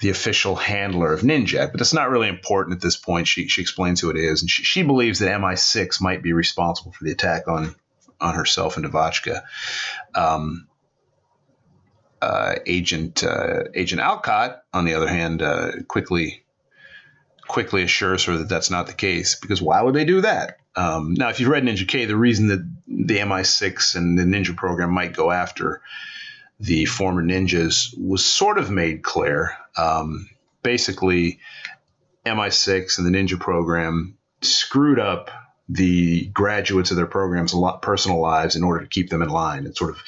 the 0.00 0.10
official 0.10 0.56
handler 0.56 1.12
of 1.12 1.20
Ninjak, 1.20 1.70
but 1.70 1.80
it's 1.80 1.94
not 1.94 2.10
really 2.10 2.28
important 2.28 2.74
at 2.74 2.82
this 2.82 2.96
point. 2.96 3.28
She, 3.28 3.46
she 3.46 3.62
explains 3.62 4.00
who 4.00 4.10
it 4.10 4.16
is, 4.16 4.42
and 4.42 4.50
she, 4.50 4.64
she 4.64 4.82
believes 4.82 5.20
that 5.20 5.40
MI6 5.40 6.00
might 6.00 6.20
be 6.20 6.32
responsible 6.32 6.90
for 6.90 7.04
the 7.04 7.12
attack 7.12 7.46
on 7.46 7.76
on 8.20 8.34
herself 8.34 8.76
and 8.76 8.84
Devachka. 8.84 9.42
Um, 10.14 10.66
uh, 12.24 12.54
Agent 12.66 13.22
uh, 13.22 13.64
Agent 13.74 14.00
Alcott, 14.00 14.62
on 14.72 14.84
the 14.84 14.94
other 14.94 15.08
hand, 15.08 15.42
uh, 15.42 15.72
quickly 15.88 16.44
quickly 17.46 17.82
assures 17.82 18.24
her 18.24 18.38
that 18.38 18.48
that's 18.48 18.70
not 18.70 18.86
the 18.86 18.94
case 18.94 19.34
because 19.34 19.60
why 19.60 19.82
would 19.82 19.94
they 19.94 20.06
do 20.06 20.22
that? 20.22 20.56
Um, 20.76 21.14
now, 21.14 21.28
if 21.28 21.38
you've 21.38 21.50
read 21.50 21.62
Ninja 21.62 21.86
K, 21.86 22.06
the 22.06 22.16
reason 22.16 22.48
that 22.48 22.66
the 22.88 23.18
MI6 23.18 23.94
and 23.94 24.18
the 24.18 24.22
Ninja 24.22 24.56
program 24.56 24.90
might 24.90 25.12
go 25.12 25.30
after 25.30 25.82
the 26.58 26.86
former 26.86 27.22
ninjas 27.22 27.94
was 27.98 28.24
sort 28.24 28.58
of 28.58 28.70
made 28.70 29.02
clear. 29.02 29.50
Um, 29.76 30.30
basically, 30.62 31.40
MI6 32.24 32.98
and 32.98 33.06
the 33.06 33.16
Ninja 33.16 33.38
program 33.38 34.16
screwed 34.40 34.98
up 34.98 35.30
the 35.68 36.26
graduates 36.26 36.90
of 36.90 36.96
their 36.96 37.06
programs 37.06 37.52
a 37.52 37.58
lot 37.58 37.80
personal 37.80 38.20
lives 38.20 38.54
in 38.54 38.62
order 38.62 38.82
to 38.82 38.88
keep 38.88 39.08
them 39.08 39.22
in 39.22 39.30
line 39.30 39.64
and 39.64 39.76
sort 39.76 39.90
of 39.90 40.02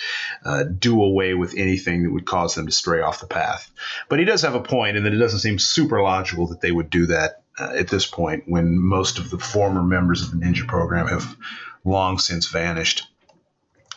uh, 0.44 0.64
do 0.64 1.02
away 1.02 1.32
with 1.34 1.54
anything 1.56 2.02
that 2.02 2.12
would 2.12 2.26
cause 2.26 2.54
them 2.54 2.66
to 2.66 2.72
stray 2.72 3.00
off 3.00 3.20
the 3.20 3.26
path. 3.26 3.70
But 4.08 4.18
he 4.18 4.26
does 4.26 4.42
have 4.42 4.54
a 4.54 4.60
point 4.60 4.96
in 4.96 5.04
that 5.04 5.14
it 5.14 5.18
doesn't 5.18 5.40
seem 5.40 5.58
super 5.58 6.02
logical 6.02 6.48
that 6.48 6.60
they 6.60 6.72
would 6.72 6.90
do 6.90 7.06
that 7.06 7.42
uh, 7.58 7.72
at 7.74 7.88
this 7.88 8.06
point 8.06 8.44
when 8.46 8.78
most 8.78 9.18
of 9.18 9.30
the 9.30 9.38
former 9.38 9.82
members 9.82 10.22
of 10.22 10.30
the 10.30 10.36
Ninja 10.36 10.66
program 10.66 11.06
have 11.06 11.36
long 11.84 12.18
since 12.18 12.48
vanished. 12.48 13.06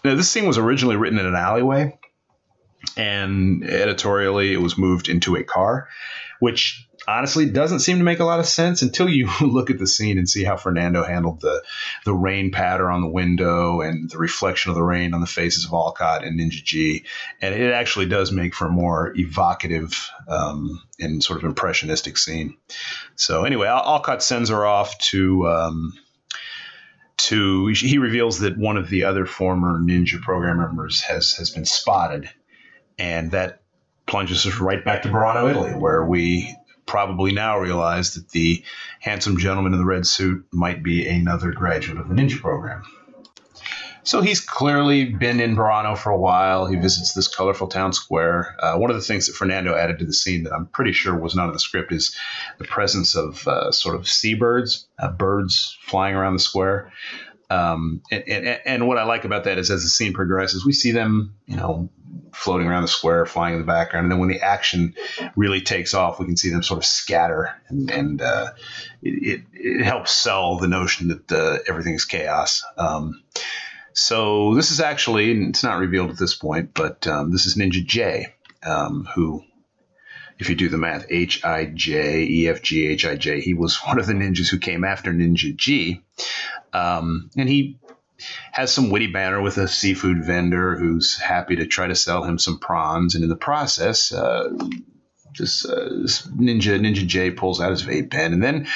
Now, 0.03 0.15
this 0.15 0.29
scene 0.29 0.47
was 0.47 0.57
originally 0.57 0.95
written 0.95 1.19
in 1.19 1.25
an 1.25 1.35
alleyway, 1.35 1.99
and 2.95 3.65
editorially, 3.65 4.53
it 4.53 4.61
was 4.61 4.77
moved 4.77 5.09
into 5.09 5.35
a 5.35 5.43
car, 5.43 5.89
which 6.39 6.87
honestly 7.09 7.49
doesn't 7.49 7.79
seem 7.79 7.97
to 7.97 8.03
make 8.03 8.19
a 8.19 8.25
lot 8.25 8.39
of 8.39 8.45
sense 8.45 8.81
until 8.81 9.09
you 9.09 9.29
look 9.41 9.69
at 9.69 9.79
the 9.79 9.87
scene 9.87 10.17
and 10.17 10.29
see 10.29 10.43
how 10.43 10.55
Fernando 10.55 11.03
handled 11.03 11.41
the 11.41 11.63
the 12.05 12.13
rain 12.13 12.51
patter 12.51 12.89
on 12.89 13.01
the 13.01 13.09
window 13.09 13.81
and 13.81 14.09
the 14.09 14.17
reflection 14.17 14.69
of 14.69 14.75
the 14.75 14.83
rain 14.83 15.13
on 15.13 15.21
the 15.21 15.27
faces 15.27 15.65
of 15.65 15.73
Alcott 15.73 16.23
and 16.23 16.39
Ninja 16.39 16.63
G, 16.63 17.05
and 17.41 17.55
it 17.55 17.73
actually 17.73 18.05
does 18.05 18.31
make 18.31 18.53
for 18.53 18.67
a 18.67 18.71
more 18.71 19.13
evocative 19.15 20.09
um, 20.27 20.81
and 20.99 21.23
sort 21.23 21.39
of 21.39 21.45
impressionistic 21.45 22.17
scene. 22.17 22.55
So 23.15 23.43
anyway, 23.43 23.67
Alcott 23.67 24.23
sends 24.23 24.49
her 24.49 24.65
off 24.65 24.97
to. 25.09 25.47
Um, 25.47 25.93
to 27.17 27.67
he 27.67 27.97
reveals 27.97 28.39
that 28.39 28.57
one 28.57 28.77
of 28.77 28.89
the 28.89 29.03
other 29.03 29.25
former 29.25 29.77
ninja 29.77 30.21
program 30.21 30.55
members 30.55 31.01
has 31.01 31.33
has 31.33 31.49
been 31.49 31.65
spotted 31.65 32.29
and 32.97 33.31
that 33.31 33.61
plunges 34.05 34.45
us 34.45 34.57
right 34.59 34.83
back 34.85 35.01
to 35.01 35.09
Burano, 35.09 35.49
Italy, 35.49 35.71
where 35.71 36.05
we 36.05 36.55
probably 36.89 37.31
now 37.31 37.59
realize 37.59 38.15
that 38.15 38.29
the 38.29 38.63
handsome 38.99 39.37
gentleman 39.37 39.73
in 39.73 39.79
the 39.79 39.85
red 39.85 40.07
suit 40.07 40.43
might 40.51 40.81
be 40.81 41.07
another 41.07 41.51
graduate 41.51 41.99
of 41.99 42.09
the 42.09 42.15
ninja 42.15 42.41
program. 42.41 42.83
So 44.01 44.21
he's 44.21 44.41
clearly 44.41 45.05
been 45.05 45.39
in 45.39 45.55
Burano 45.55 45.95
for 45.95 46.09
a 46.09 46.17
while. 46.17 46.65
He 46.65 46.77
visits 46.77 47.13
this 47.13 47.27
colorful 47.27 47.67
town 47.67 47.93
square. 47.93 48.55
Uh, 48.57 48.75
one 48.77 48.89
of 48.89 48.95
the 48.95 49.03
things 49.03 49.27
that 49.27 49.35
Fernando 49.35 49.75
added 49.75 49.99
to 49.99 50.05
the 50.05 50.13
scene 50.13 50.45
that 50.45 50.53
I'm 50.53 50.65
pretty 50.65 50.93
sure 50.93 51.15
was 51.15 51.35
not 51.35 51.45
in 51.45 51.53
the 51.53 51.59
script 51.59 51.91
is 51.91 52.17
the 52.57 52.65
presence 52.65 53.15
of 53.15 53.47
uh, 53.47 53.71
sort 53.71 53.95
of 53.95 54.07
seabirds, 54.07 54.87
uh, 54.97 55.11
birds 55.11 55.77
flying 55.83 56.15
around 56.15 56.33
the 56.33 56.39
square. 56.39 56.91
Um, 57.51 58.01
and, 58.09 58.23
and, 58.27 58.59
and, 58.65 58.87
what 58.87 58.97
I 58.97 59.03
like 59.03 59.25
about 59.25 59.43
that 59.43 59.59
is 59.59 59.69
as 59.69 59.83
the 59.83 59.89
scene 59.89 60.13
progresses, 60.13 60.65
we 60.65 60.73
see 60.73 60.91
them, 60.91 61.35
you 61.45 61.55
know, 61.55 61.89
floating 62.33 62.67
around 62.67 62.83
the 62.83 62.87
square, 62.87 63.25
flying 63.25 63.55
in 63.55 63.59
the 63.59 63.65
background. 63.65 64.05
And 64.05 64.11
then 64.11 64.19
when 64.19 64.29
the 64.29 64.41
action 64.41 64.95
really 65.35 65.61
takes 65.61 65.93
off, 65.93 66.19
we 66.19 66.25
can 66.25 66.37
see 66.37 66.49
them 66.49 66.63
sort 66.63 66.79
of 66.79 66.85
scatter, 66.85 67.55
and, 67.67 67.89
and 67.91 68.21
uh, 68.21 68.51
it, 69.01 69.09
it, 69.09 69.41
it, 69.53 69.83
helps 69.83 70.11
sell 70.11 70.57
the 70.57 70.67
notion 70.67 71.09
that 71.09 71.31
uh, 71.31 71.57
everything 71.67 71.93
is 71.93 72.05
chaos. 72.05 72.63
Um, 72.77 73.21
so 73.93 74.55
this 74.55 74.71
is 74.71 74.79
actually, 74.79 75.31
it's 75.31 75.63
not 75.63 75.79
revealed 75.79 76.09
at 76.09 76.17
this 76.17 76.35
point, 76.35 76.73
but 76.73 77.05
um, 77.07 77.31
this 77.31 77.45
is 77.45 77.55
Ninja 77.55 77.85
J, 77.85 78.33
um, 78.63 79.07
who, 79.15 79.43
if 80.37 80.49
you 80.49 80.55
do 80.55 80.69
the 80.69 80.77
math, 80.77 81.05
H 81.09 81.43
I 81.43 81.65
J 81.65 82.23
E 82.23 82.47
F 82.47 82.61
G 82.61 82.87
H 82.87 83.05
I 83.05 83.15
J, 83.15 83.41
he 83.41 83.53
was 83.53 83.77
one 83.85 83.99
of 83.99 84.07
the 84.07 84.13
ninjas 84.13 84.49
who 84.49 84.57
came 84.57 84.83
after 84.83 85.11
Ninja 85.11 85.55
G. 85.55 86.01
Um, 86.71 87.29
and 87.35 87.49
he 87.49 87.79
has 88.51 88.71
some 88.71 88.89
witty 88.89 89.07
banter 89.07 89.41
with 89.41 89.57
a 89.57 89.67
seafood 89.67 90.23
vendor 90.25 90.77
who's 90.77 91.17
happy 91.17 91.57
to 91.57 91.65
try 91.65 91.87
to 91.87 91.95
sell 91.95 92.23
him 92.23 92.37
some 92.37 92.59
prawns, 92.59 93.15
and 93.15 93.23
in 93.23 93.29
the 93.29 93.35
process, 93.35 94.11
uh, 94.11 94.49
this, 95.37 95.65
uh, 95.65 95.89
this, 96.01 96.25
ninja 96.27 96.79
Ninja 96.79 97.05
J 97.05 97.31
pulls 97.31 97.61
out 97.61 97.71
his 97.71 97.83
vape 97.83 98.11
pen, 98.11 98.33
and 98.33 98.43
then 98.43 98.67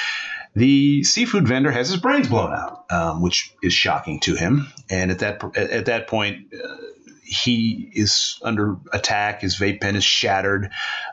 the 0.55 1.03
seafood 1.03 1.47
vendor 1.47 1.71
has 1.71 1.89
his 1.89 1.99
brains 1.99 2.27
blown 2.27 2.53
out, 2.53 2.85
um, 2.91 3.21
which 3.21 3.53
is 3.63 3.73
shocking 3.73 4.19
to 4.21 4.35
him. 4.35 4.67
And 4.89 5.11
at 5.11 5.19
that 5.19 5.43
at 5.57 5.85
that 5.85 6.07
point. 6.07 6.53
Uh, 6.53 6.77
he 7.25 7.89
is 7.93 8.37
under 8.43 8.75
attack. 8.91 9.41
His 9.41 9.57
vape 9.57 9.81
pen 9.81 9.95
is 9.95 10.03
shattered. 10.03 10.69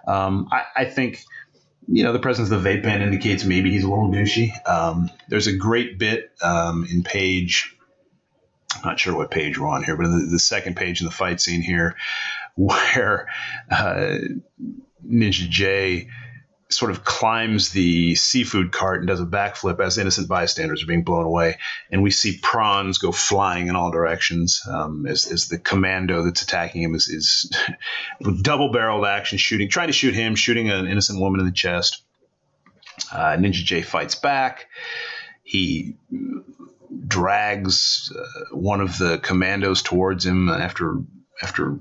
Um, 0.06 0.48
I, 0.52 0.64
I 0.76 0.84
think 0.84 1.24
you 1.90 2.04
know, 2.04 2.12
the 2.12 2.20
presence 2.20 2.50
of 2.50 2.62
the 2.62 2.68
vape 2.68 2.84
pen 2.84 3.02
indicates 3.02 3.44
maybe 3.44 3.70
he's 3.70 3.84
a 3.84 3.88
little 3.88 4.10
douchey. 4.10 4.52
Um, 4.68 5.10
there's 5.28 5.48
a 5.48 5.56
great 5.56 5.98
bit 5.98 6.30
um, 6.40 6.86
in 6.90 7.02
page 7.02 7.76
not 8.84 8.98
sure 8.98 9.16
what 9.16 9.30
page 9.30 9.58
we're 9.58 9.68
on 9.68 9.84
here, 9.84 9.96
but 9.96 10.08
the, 10.08 10.28
the 10.30 10.38
second 10.38 10.76
page 10.76 11.00
in 11.00 11.06
the 11.06 11.12
fight 11.12 11.40
scene 11.40 11.62
here, 11.62 11.96
where 12.56 13.28
uh, 13.70 14.18
Ninja 15.06 15.48
J 15.48 16.08
sort 16.70 16.92
of 16.92 17.04
climbs 17.04 17.70
the 17.70 18.14
seafood 18.14 18.70
cart 18.70 19.00
and 19.00 19.08
does 19.08 19.20
a 19.20 19.26
backflip 19.26 19.80
as 19.80 19.98
innocent 19.98 20.28
bystanders 20.28 20.82
are 20.82 20.86
being 20.86 21.02
blown 21.02 21.24
away. 21.24 21.58
And 21.90 22.02
we 22.02 22.12
see 22.12 22.38
prawns 22.40 22.98
go 22.98 23.10
flying 23.10 23.66
in 23.66 23.74
all 23.74 23.90
directions 23.90 24.62
um, 24.68 25.04
as, 25.06 25.30
as, 25.30 25.48
the 25.48 25.58
commando 25.58 26.22
that's 26.22 26.42
attacking 26.42 26.82
him 26.82 26.94
is, 26.94 27.08
is 27.08 27.52
double 28.42 28.70
barreled 28.70 29.04
action 29.04 29.36
shooting, 29.36 29.68
trying 29.68 29.88
to 29.88 29.92
shoot 29.92 30.14
him, 30.14 30.36
shooting 30.36 30.70
an 30.70 30.86
innocent 30.86 31.20
woman 31.20 31.40
in 31.40 31.46
the 31.46 31.52
chest. 31.52 32.02
Uh, 33.12 33.36
Ninja 33.36 33.64
J 33.64 33.82
fights 33.82 34.14
back. 34.14 34.68
He 35.42 35.96
drags 37.06 38.12
uh, 38.16 38.54
one 38.54 38.80
of 38.80 38.98
the 38.98 39.18
commandos 39.18 39.82
towards 39.82 40.26
him 40.26 40.48
after 40.48 40.98
after 41.42 41.78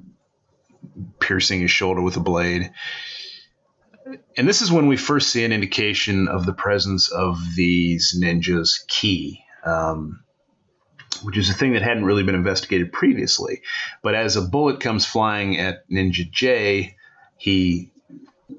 piercing 1.20 1.62
his 1.62 1.72
shoulder 1.72 2.02
with 2.02 2.18
a 2.18 2.22
blade. 2.22 2.72
And 4.38 4.48
this 4.48 4.62
is 4.62 4.72
when 4.72 4.88
we 4.88 4.98
first 4.98 5.30
see 5.30 5.44
an 5.44 5.52
indication 5.52 6.28
of 6.28 6.46
the 6.46 6.54
presence 6.54 7.12
of 7.12 7.38
these 7.56 8.18
ninjas' 8.20 8.88
ki, 8.88 9.44
um, 9.66 10.24
which 11.24 11.38
is 11.38 11.50
a 11.50 11.54
thing 11.54 11.74
that 11.74 11.82
hadn't 11.82 12.06
really 12.06 12.24
been 12.24 12.36
investigated 12.36 12.92
previously. 12.92 13.62
But 14.02 14.16
as 14.16 14.36
a 14.36 14.42
bullet 14.42 14.80
comes 14.80 15.06
flying 15.06 15.60
at 15.60 15.88
Ninja 15.90 16.30
J, 16.30 16.96
he 17.38 17.92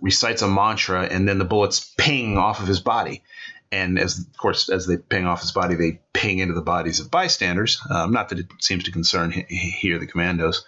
recites 0.01 0.43
a 0.43 0.49
mantra, 0.49 1.03
and 1.03 1.27
then 1.27 1.39
the 1.39 1.45
bullets 1.45 1.93
ping 1.97 2.39
off 2.39 2.61
of 2.61 2.69
his 2.69 2.81
body 2.81 3.23
and 3.73 3.99
as 3.99 4.19
of 4.19 4.37
course 4.37 4.69
as 4.69 4.87
they 4.87 4.97
ping 4.97 5.27
off 5.27 5.41
his 5.41 5.53
body, 5.53 5.75
they 5.75 6.01
ping 6.13 6.39
into 6.39 6.55
the 6.55 6.63
bodies 6.63 7.01
of 7.01 7.11
bystanders. 7.11 7.81
Um, 7.91 8.13
not 8.13 8.29
that 8.31 8.39
it 8.39 8.47
seems 8.59 8.85
to 8.85 8.91
concern 8.93 9.31
here 9.31 9.99
the 9.99 10.07
commandos. 10.07 10.65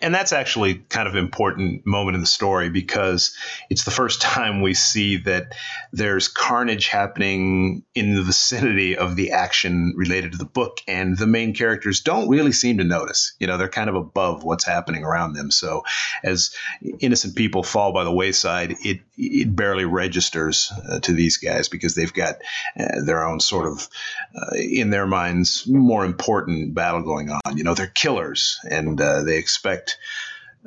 And 0.00 0.14
that's 0.14 0.32
actually 0.32 0.76
kind 0.88 1.08
of 1.08 1.16
important 1.16 1.86
moment 1.86 2.14
in 2.14 2.20
the 2.20 2.26
story 2.26 2.70
because 2.70 3.36
it's 3.68 3.84
the 3.84 3.90
first 3.90 4.20
time 4.20 4.62
we 4.62 4.74
see 4.74 5.18
that 5.18 5.54
there's 5.92 6.28
carnage 6.28 6.88
happening 6.88 7.84
in 7.94 8.14
the 8.14 8.22
vicinity 8.22 8.96
of 8.96 9.16
the 9.16 9.32
action 9.32 9.94
related 9.96 10.32
to 10.32 10.38
the 10.38 10.44
book, 10.44 10.78
and 10.86 11.16
the 11.16 11.26
main 11.26 11.54
characters 11.54 12.00
don't 12.00 12.28
really 12.28 12.52
seem 12.52 12.78
to 12.78 12.84
notice. 12.84 13.34
You 13.38 13.46
know, 13.46 13.56
they're 13.56 13.68
kind 13.68 13.88
of 13.88 13.96
above 13.96 14.44
what's 14.44 14.64
happening 14.64 15.04
around 15.04 15.34
them. 15.34 15.50
So, 15.50 15.84
as 16.22 16.54
innocent 17.00 17.36
people 17.36 17.62
fall 17.62 17.92
by 17.92 18.04
the 18.04 18.12
wayside, 18.12 18.76
it 18.84 19.00
it 19.20 19.54
barely 19.54 19.84
registers 19.84 20.72
uh, 20.88 21.00
to 21.00 21.12
these 21.12 21.36
guys 21.36 21.68
because 21.68 21.94
they've 21.94 22.12
got 22.12 22.36
uh, 22.78 23.02
their 23.04 23.24
own 23.24 23.38
sort 23.38 23.66
of, 23.66 23.88
uh, 24.34 24.56
in 24.56 24.90
their 24.90 25.06
minds, 25.06 25.66
more 25.66 26.04
important 26.04 26.74
battle 26.74 27.02
going 27.02 27.30
on. 27.30 27.56
You 27.56 27.64
know, 27.64 27.74
they're 27.74 27.86
killers, 27.86 28.58
and 28.68 29.00
uh, 29.00 29.22
they 29.22 29.36
expect 29.36 29.98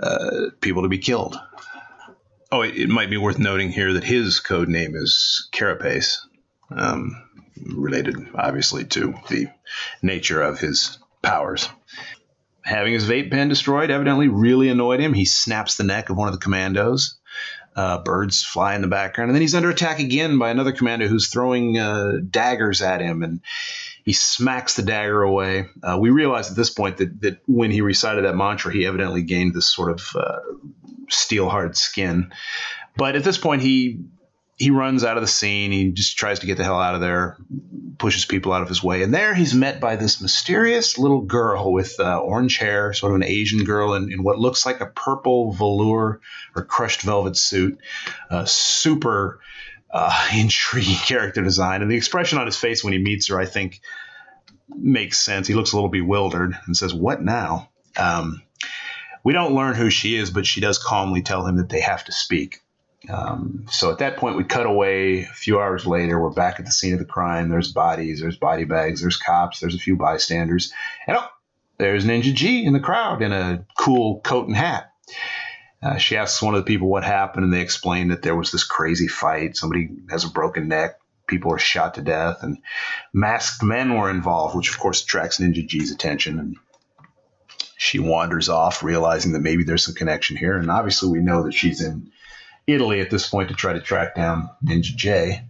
uh, 0.01 0.49
people 0.61 0.83
to 0.83 0.89
be 0.89 0.99
killed. 0.99 1.39
Oh, 2.51 2.61
it, 2.61 2.75
it, 2.77 2.89
might 2.89 3.09
be 3.09 3.17
worth 3.17 3.39
noting 3.39 3.71
here 3.71 3.93
that 3.93 4.03
his 4.03 4.39
code 4.39 4.69
name 4.69 4.95
is 4.95 5.49
Carapace, 5.51 6.19
um, 6.69 7.15
related 7.65 8.15
obviously 8.35 8.85
to 8.85 9.15
the 9.29 9.47
nature 10.03 10.41
of 10.41 10.59
his 10.59 10.99
powers. 11.23 11.67
having 12.63 12.93
his 12.93 13.09
vape 13.09 13.31
pen 13.31 13.49
destroyed 13.49 13.89
evidently 13.89 14.27
really 14.27 14.69
annoyed 14.69 14.99
him. 14.99 15.13
He 15.13 15.25
snaps 15.25 15.75
the 15.75 15.83
neck 15.83 16.09
of 16.09 16.17
one 16.17 16.27
of 16.27 16.33
the 16.33 16.39
commandos. 16.39 17.17
Uh, 17.75 17.97
birds 18.03 18.43
fly 18.43 18.75
in 18.75 18.81
the 18.81 18.87
background, 18.87 19.29
and 19.29 19.35
then 19.35 19.41
he's 19.41 19.55
under 19.55 19.69
attack 19.69 19.99
again 19.99 20.37
by 20.37 20.49
another 20.49 20.71
commando 20.71 21.07
who's 21.07 21.29
throwing 21.29 21.77
uh, 21.77 22.13
daggers 22.29 22.81
at 22.81 23.01
him, 23.01 23.23
and 23.23 23.41
he 24.03 24.13
smacks 24.13 24.75
the 24.75 24.83
dagger 24.83 25.23
away. 25.23 25.65
Uh, 25.81 25.97
we 25.99 26.09
realize 26.09 26.51
at 26.51 26.55
this 26.55 26.69
point 26.69 26.97
that 26.97 27.21
that 27.21 27.39
when 27.47 27.71
he 27.71 27.81
recited 27.81 28.25
that 28.25 28.35
mantra, 28.35 28.71
he 28.71 28.85
evidently 28.85 29.23
gained 29.23 29.53
this 29.53 29.73
sort 29.73 29.91
of 29.91 30.15
uh, 30.15 30.39
steel 31.09 31.49
hard 31.49 31.75
skin. 31.75 32.31
But 32.95 33.15
at 33.15 33.23
this 33.23 33.37
point, 33.37 33.61
he 33.61 34.01
he 34.55 34.69
runs 34.69 35.03
out 35.03 35.17
of 35.17 35.23
the 35.23 35.27
scene. 35.27 35.71
He 35.71 35.91
just 35.91 36.17
tries 36.17 36.39
to 36.39 36.45
get 36.45 36.57
the 36.57 36.63
hell 36.63 36.79
out 36.79 36.95
of 36.95 37.01
there, 37.01 37.37
pushes 37.97 38.25
people 38.25 38.53
out 38.53 38.61
of 38.61 38.69
his 38.69 38.83
way. 38.83 39.03
And 39.03 39.13
there 39.13 39.33
he's 39.33 39.53
met 39.53 39.79
by 39.79 39.95
this 39.95 40.21
mysterious 40.21 40.97
little 40.97 41.21
girl 41.21 41.71
with 41.71 41.99
uh, 41.99 42.19
orange 42.19 42.57
hair, 42.57 42.93
sort 42.93 43.11
of 43.11 43.15
an 43.15 43.23
Asian 43.23 43.63
girl 43.63 43.95
in, 43.95 44.11
in, 44.11 44.23
what 44.23 44.39
looks 44.39 44.65
like 44.65 44.81
a 44.81 44.85
purple 44.85 45.53
velour 45.53 46.21
or 46.55 46.65
crushed 46.65 47.01
velvet 47.01 47.35
suit. 47.35 47.79
Uh, 48.29 48.45
super 48.45 49.39
uh, 49.91 50.29
intriguing 50.35 50.95
character 50.95 51.41
design. 51.41 51.81
And 51.81 51.89
the 51.89 51.97
expression 51.97 52.37
on 52.37 52.45
his 52.45 52.57
face 52.57 52.83
when 52.83 52.93
he 52.93 52.99
meets 52.99 53.29
her, 53.29 53.39
I 53.39 53.45
think, 53.45 53.81
makes 54.67 55.19
sense. 55.19 55.47
He 55.47 55.55
looks 55.55 55.71
a 55.71 55.75
little 55.75 55.89
bewildered 55.89 56.57
and 56.65 56.75
says, 56.77 56.93
What 56.93 57.21
now? 57.21 57.69
Um, 57.97 58.41
we 59.23 59.33
don't 59.33 59.55
learn 59.55 59.75
who 59.75 59.89
she 59.89 60.15
is, 60.15 60.31
but 60.31 60.45
she 60.45 60.61
does 60.61 60.77
calmly 60.77 61.21
tell 61.21 61.45
him 61.45 61.57
that 61.57 61.69
they 61.69 61.79
have 61.79 62.03
to 62.05 62.11
speak. 62.11 62.62
Um, 63.09 63.65
so 63.69 63.91
at 63.91 63.99
that 63.99 64.17
point, 64.17 64.37
we 64.37 64.43
cut 64.43 64.65
away. 64.65 65.23
A 65.23 65.33
few 65.33 65.59
hours 65.59 65.85
later, 65.85 66.19
we're 66.19 66.29
back 66.29 66.59
at 66.59 66.65
the 66.65 66.71
scene 66.71 66.93
of 66.93 66.99
the 66.99 67.05
crime. 67.05 67.49
There's 67.49 67.71
bodies, 67.71 68.21
there's 68.21 68.37
body 68.37 68.63
bags, 68.63 69.01
there's 69.01 69.17
cops, 69.17 69.59
there's 69.59 69.75
a 69.75 69.79
few 69.79 69.97
bystanders, 69.97 70.71
and 71.05 71.17
oh, 71.17 71.27
there's 71.77 72.05
Ninja 72.05 72.33
G 72.33 72.65
in 72.65 72.73
the 72.73 72.79
crowd 72.79 73.21
in 73.21 73.33
a 73.33 73.65
cool 73.77 74.21
coat 74.21 74.47
and 74.47 74.55
hat. 74.55 74.91
Uh, 75.81 75.97
she 75.97 76.15
asks 76.15 76.41
one 76.41 76.55
of 76.55 76.61
the 76.61 76.65
people 76.65 76.87
what 76.87 77.03
happened, 77.03 77.43
and 77.43 77.53
they 77.53 77.59
explain 77.59 78.07
that 78.07 78.21
there 78.21 78.37
was 78.37 78.51
this 78.51 78.63
crazy 78.63 79.07
fight. 79.07 79.57
Somebody 79.57 79.89
has 80.09 80.23
a 80.23 80.29
broken 80.29 80.69
neck. 80.69 80.97
People 81.27 81.53
are 81.53 81.59
shot 81.59 81.95
to 81.95 82.01
death, 82.01 82.41
and 82.41 82.57
masked 83.13 83.63
men 83.63 83.97
were 83.97 84.09
involved, 84.09 84.55
which 84.55 84.69
of 84.69 84.79
course 84.79 85.03
attracts 85.03 85.39
Ninja 85.39 85.65
G's 85.67 85.91
attention. 85.91 86.39
And 86.39 86.57
she 87.77 87.99
wanders 87.99 88.47
off, 88.47 88.81
realizing 88.81 89.33
that 89.33 89.41
maybe 89.41 89.63
there's 89.63 89.85
some 89.85 89.95
connection 89.95 90.37
here. 90.37 90.57
And 90.57 90.71
obviously, 90.71 91.09
we 91.09 91.19
know 91.19 91.43
that 91.43 91.53
she's 91.53 91.81
in 91.81 92.11
Italy 92.67 93.01
at 93.01 93.09
this 93.09 93.29
point 93.29 93.49
to 93.49 93.55
try 93.55 93.73
to 93.73 93.81
track 93.81 94.15
down 94.15 94.49
Ninja 94.63 94.95
J. 94.95 95.43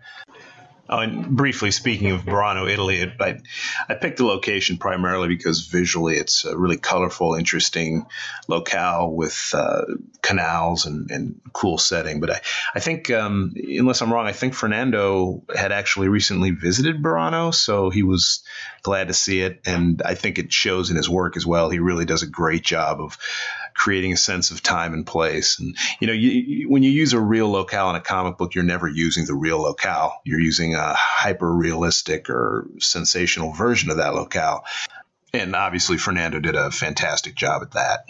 Oh, 0.90 1.00
and 1.00 1.30
briefly 1.30 1.72
speaking 1.72 2.12
of 2.12 2.24
Burano, 2.24 2.70
Italy, 2.70 3.10
I, 3.20 3.40
I 3.88 3.94
picked 3.94 4.18
the 4.18 4.26
location 4.26 4.78
primarily 4.78 5.30
because 5.30 5.66
visually 5.68 6.18
it's 6.18 6.44
a 6.44 6.58
really 6.58 6.76
colorful, 6.76 7.36
interesting 7.36 8.06
locale 8.50 9.10
with 9.10 9.52
uh, 9.54 9.86
canals 10.22 10.86
and, 10.86 11.10
and 11.10 11.40
cool 11.54 11.78
setting. 11.78 12.20
But 12.20 12.32
I, 12.32 12.42
I 12.76 12.80
think, 12.82 13.10
um, 13.10 13.54
unless 13.56 14.02
I'm 14.02 14.12
wrong, 14.12 14.28
I 14.28 14.34
think 14.34 14.54
Fernando 14.56 15.42
had 15.56 15.72
actually 15.72 16.10
recently 16.10 16.52
visited 16.52 17.02
Burano, 17.02 17.56
so 17.56 17.90
he 17.90 18.04
was 18.04 18.44
glad 18.82 19.08
to 19.08 19.14
see 19.14 19.40
it. 19.40 19.62
And 19.66 20.02
I 20.04 20.16
think 20.16 20.38
it 20.38 20.52
shows 20.52 20.90
in 20.90 20.98
his 20.98 21.10
work 21.10 21.38
as 21.38 21.46
well. 21.46 21.70
He 21.70 21.80
really 21.80 22.06
does 22.06 22.24
a 22.24 22.28
great 22.28 22.64
job 22.64 23.00
of 23.00 23.18
creating 23.74 24.14
a 24.14 24.18
sense 24.18 24.52
of 24.52 24.62
time 24.62 24.94
and 24.94 25.06
place. 25.06 25.60
And 25.60 25.76
you 26.00 26.08
know, 26.08 26.14
you, 26.14 26.30
you, 26.30 26.70
when 26.70 26.84
you 26.84 26.92
use 26.92 27.14
a 27.14 27.20
real 27.20 27.50
locale 27.50 27.90
in 27.90 27.96
a 27.96 28.02
comic 28.02 28.38
book, 28.38 28.56
you're 28.56 28.64
never 28.64 28.88
using 28.88 29.26
the 29.26 29.36
real 29.36 29.62
locale. 29.62 30.20
You're 30.26 30.40
using 30.40 30.76
a 30.76 30.94
hyper 30.94 31.52
realistic 31.52 32.30
or 32.30 32.68
sensational 32.80 33.54
version 33.54 33.90
of 33.90 33.98
that 33.98 34.16
locale. 34.16 34.64
And 35.34 35.56
obviously, 35.56 35.98
Fernando 35.98 36.40
did 36.40 36.56
a 36.56 36.70
fantastic 36.72 37.36
job 37.36 37.64
at 37.64 37.72
that. 37.72 38.06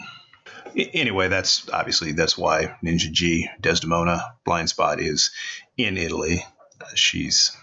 Anyway, 0.76 1.28
that's 1.28 1.68
obviously 1.70 2.12
that's 2.12 2.36
why 2.36 2.76
Ninja 2.84 3.10
G 3.10 3.48
Desdemona 3.60 4.34
Blind 4.44 4.68
Spot 4.68 5.00
is 5.00 5.30
in 5.76 5.96
Italy. 5.96 6.44
Uh, 6.80 6.86
she's 6.94 7.56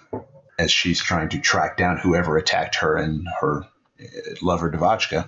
as 0.57 0.71
she's 0.71 1.01
trying 1.01 1.29
to 1.29 1.39
track 1.39 1.77
down 1.77 1.97
whoever 1.97 2.37
attacked 2.37 2.75
her 2.75 2.95
and 2.95 3.27
her 3.39 3.65
uh, 3.99 4.05
lover 4.41 4.71
Devachka. 4.71 5.27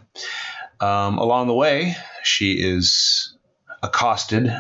Um, 0.84 1.18
along 1.18 1.48
the 1.48 1.54
way, 1.54 1.96
she 2.24 2.62
is 2.62 3.38
accosted 3.82 4.54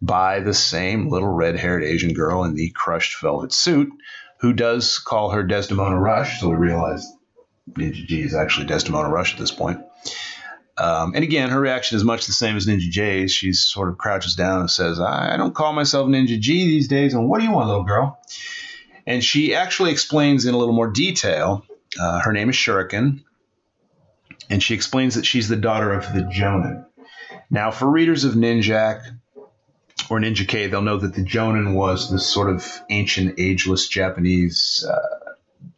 by 0.00 0.40
the 0.40 0.54
same 0.54 1.10
little 1.10 1.28
red 1.28 1.56
haired 1.56 1.84
Asian 1.84 2.14
girl 2.14 2.44
in 2.44 2.54
the 2.54 2.70
crushed 2.70 3.20
velvet 3.20 3.52
suit 3.52 3.92
who 4.40 4.54
does 4.54 4.98
call 4.98 5.28
her 5.28 5.42
Desdemona 5.42 6.00
Rush. 6.00 6.40
So 6.40 6.48
we 6.48 6.56
realize 6.56 7.06
Ninja 7.70 8.06
G 8.06 8.22
is 8.22 8.34
actually 8.34 8.66
Desdemona 8.66 9.10
Rush 9.10 9.34
at 9.34 9.38
this 9.38 9.50
point. 9.50 9.80
Um, 10.78 11.12
and 11.14 11.22
again, 11.22 11.50
her 11.50 11.60
reaction 11.60 11.96
is 11.96 12.02
much 12.02 12.24
the 12.24 12.32
same 12.32 12.56
as 12.56 12.66
Ninja 12.66 12.88
J's. 12.90 13.30
She 13.30 13.52
sort 13.52 13.90
of 13.90 13.98
crouches 13.98 14.34
down 14.34 14.60
and 14.60 14.70
says, 14.70 15.00
I 15.00 15.36
don't 15.36 15.54
call 15.54 15.74
myself 15.74 16.08
Ninja 16.08 16.40
G 16.40 16.64
these 16.64 16.88
days. 16.88 17.12
And 17.12 17.28
what 17.28 17.40
do 17.40 17.44
you 17.44 17.52
want, 17.52 17.68
little 17.68 17.84
girl? 17.84 18.18
And 19.06 19.22
she 19.22 19.54
actually 19.54 19.90
explains 19.90 20.46
in 20.46 20.54
a 20.54 20.58
little 20.58 20.74
more 20.74 20.88
detail. 20.88 21.66
Uh, 22.00 22.20
her 22.20 22.32
name 22.32 22.48
is 22.48 22.56
Shuriken 22.56 23.22
and 24.50 24.62
she 24.62 24.74
explains 24.74 25.14
that 25.14 25.26
she's 25.26 25.48
the 25.48 25.56
daughter 25.56 25.92
of 25.92 26.12
the 26.12 26.20
Jonin. 26.20 26.84
Now, 27.50 27.70
for 27.70 27.90
readers 27.90 28.24
of 28.24 28.34
Ninjak 28.34 29.02
or 30.10 30.20
Ninja 30.20 30.46
K, 30.46 30.66
they'll 30.66 30.82
know 30.82 30.98
that 30.98 31.14
the 31.14 31.22
Jonin 31.22 31.74
was 31.74 32.10
this 32.10 32.26
sort 32.26 32.50
of 32.50 32.80
ancient, 32.90 33.38
ageless 33.38 33.88
Japanese 33.88 34.86
uh, 34.88 35.22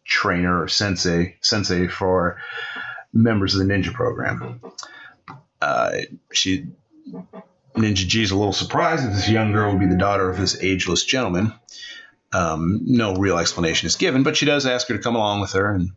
trainer 0.05 0.62
or 0.62 0.68
sensei, 0.68 1.37
sensei 1.40 1.88
for 1.88 2.38
members 3.12 3.55
of 3.55 3.66
the 3.66 3.72
ninja 3.72 3.92
program. 3.92 4.61
Uh, 5.61 5.92
she 6.33 6.66
Ninja 7.74 8.07
G 8.07 8.22
is 8.22 8.31
a 8.31 8.37
little 8.37 8.53
surprised 8.53 9.05
that 9.05 9.14
this 9.14 9.29
young 9.29 9.53
girl 9.53 9.72
would 9.72 9.81
be 9.81 9.87
the 9.87 9.96
daughter 9.96 10.29
of 10.29 10.37
this 10.37 10.62
ageless 10.62 11.05
gentleman. 11.05 11.53
Um, 12.33 12.81
no 12.85 13.14
real 13.14 13.38
explanation 13.38 13.87
is 13.87 13.96
given, 13.96 14.22
but 14.22 14.37
she 14.37 14.46
does 14.46 14.66
ask 14.66 14.88
her 14.88 14.96
to 14.96 15.03
come 15.03 15.16
along 15.16 15.40
with 15.40 15.53
her, 15.53 15.72
and 15.72 15.90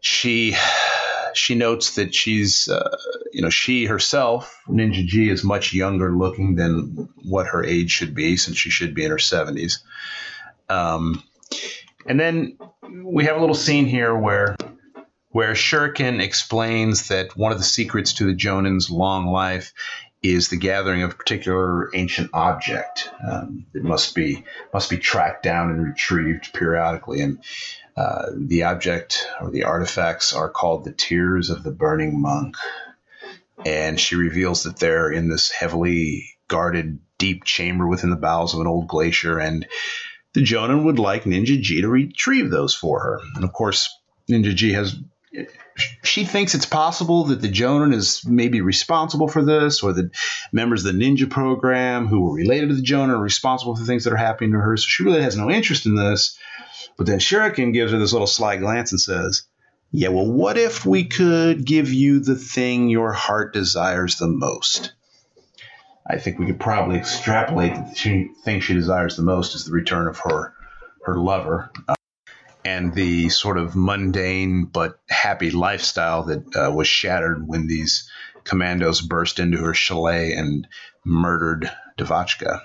she 0.00 0.56
she 1.36 1.54
notes 1.54 1.94
that 1.96 2.14
she's, 2.14 2.68
uh, 2.68 2.96
you 3.32 3.42
know, 3.42 3.50
she 3.50 3.84
herself, 3.84 4.60
Ninja 4.68 5.04
G, 5.04 5.28
is 5.28 5.44
much 5.44 5.72
younger 5.72 6.12
looking 6.12 6.56
than 6.56 7.08
what 7.24 7.46
her 7.46 7.64
age 7.64 7.90
should 7.90 8.14
be, 8.14 8.36
since 8.36 8.56
she 8.56 8.70
should 8.70 8.94
be 8.94 9.04
in 9.04 9.10
her 9.10 9.16
70s. 9.16 9.78
Um, 10.68 11.22
and 12.06 12.18
then 12.18 12.58
we 13.02 13.24
have 13.24 13.36
a 13.36 13.40
little 13.40 13.54
scene 13.54 13.86
here 13.86 14.16
where 14.16 14.56
where 15.30 15.54
Shuriken 15.54 16.20
explains 16.20 17.08
that 17.08 17.36
one 17.36 17.50
of 17.50 17.58
the 17.58 17.64
secrets 17.64 18.12
to 18.14 18.24
the 18.24 18.36
Jonin's 18.36 18.88
long 18.88 19.26
life 19.26 19.72
is 20.24 20.48
the 20.48 20.56
gathering 20.56 21.02
of 21.02 21.12
a 21.12 21.14
particular 21.14 21.94
ancient 21.94 22.30
object. 22.32 23.10
Um, 23.22 23.66
it 23.74 23.84
must 23.84 24.14
be 24.14 24.44
must 24.72 24.88
be 24.88 24.96
tracked 24.96 25.42
down 25.42 25.70
and 25.70 25.84
retrieved 25.84 26.54
periodically, 26.54 27.20
and 27.20 27.38
uh, 27.94 28.30
the 28.34 28.64
object 28.64 29.28
or 29.40 29.50
the 29.50 29.64
artifacts 29.64 30.32
are 30.32 30.48
called 30.48 30.84
the 30.84 30.92
Tears 30.92 31.50
of 31.50 31.62
the 31.62 31.70
Burning 31.70 32.20
Monk. 32.20 32.56
And 33.66 34.00
she 34.00 34.16
reveals 34.16 34.64
that 34.64 34.78
they're 34.78 35.10
in 35.10 35.28
this 35.28 35.50
heavily 35.50 36.30
guarded 36.48 36.98
deep 37.18 37.44
chamber 37.44 37.86
within 37.86 38.10
the 38.10 38.16
bowels 38.16 38.54
of 38.54 38.60
an 38.60 38.66
old 38.66 38.88
glacier. 38.88 39.38
And 39.38 39.66
the 40.32 40.42
Jonin 40.42 40.84
would 40.84 40.98
like 40.98 41.24
Ninja 41.24 41.60
G 41.60 41.82
to 41.82 41.88
retrieve 41.88 42.50
those 42.50 42.74
for 42.74 43.00
her. 43.00 43.20
And 43.36 43.44
of 43.44 43.52
course, 43.52 43.94
Ninja 44.28 44.54
G 44.54 44.72
has. 44.72 44.96
She 46.04 46.24
thinks 46.24 46.54
it's 46.54 46.66
possible 46.66 47.24
that 47.24 47.40
the 47.40 47.50
Jonin 47.50 47.92
is 47.92 48.24
maybe 48.24 48.60
responsible 48.60 49.26
for 49.26 49.44
this, 49.44 49.82
or 49.82 49.92
the 49.92 50.10
members 50.52 50.84
of 50.84 50.94
the 50.94 51.04
ninja 51.04 51.28
program 51.28 52.06
who 52.06 52.20
were 52.20 52.34
related 52.34 52.68
to 52.68 52.76
the 52.76 52.82
Jonin 52.82 53.10
are 53.10 53.18
responsible 53.18 53.74
for 53.74 53.84
things 53.84 54.04
that 54.04 54.12
are 54.12 54.16
happening 54.16 54.52
to 54.52 54.58
her. 54.58 54.76
So 54.76 54.84
she 54.86 55.02
really 55.02 55.22
has 55.22 55.36
no 55.36 55.50
interest 55.50 55.86
in 55.86 55.96
this. 55.96 56.38
But 56.96 57.06
then 57.06 57.18
Shuriken 57.18 57.72
gives 57.72 57.90
her 57.90 57.98
this 57.98 58.12
little 58.12 58.28
sly 58.28 58.56
glance 58.56 58.92
and 58.92 59.00
says, 59.00 59.42
Yeah, 59.90 60.08
well, 60.08 60.30
what 60.30 60.56
if 60.56 60.86
we 60.86 61.04
could 61.04 61.64
give 61.64 61.92
you 61.92 62.20
the 62.20 62.36
thing 62.36 62.88
your 62.88 63.12
heart 63.12 63.52
desires 63.52 64.16
the 64.16 64.28
most? 64.28 64.92
I 66.06 66.18
think 66.18 66.38
we 66.38 66.46
could 66.46 66.60
probably 66.60 66.96
extrapolate 66.96 67.74
that 67.74 67.96
the 67.96 68.28
thing 68.44 68.60
she 68.60 68.74
desires 68.74 69.16
the 69.16 69.22
most 69.22 69.54
is 69.54 69.64
the 69.64 69.72
return 69.72 70.06
of 70.06 70.18
her 70.18 70.54
her 71.04 71.18
lover 71.18 71.70
and 72.64 72.94
the 72.94 73.28
sort 73.28 73.58
of 73.58 73.76
mundane 73.76 74.64
but 74.64 74.98
happy 75.08 75.50
lifestyle 75.50 76.24
that 76.24 76.56
uh, 76.56 76.72
was 76.72 76.88
shattered 76.88 77.46
when 77.46 77.66
these 77.66 78.08
commandos 78.44 79.00
burst 79.00 79.38
into 79.38 79.58
her 79.58 79.74
chalet 79.74 80.32
and 80.32 80.66
murdered 81.04 81.70
Devachka. 81.98 82.60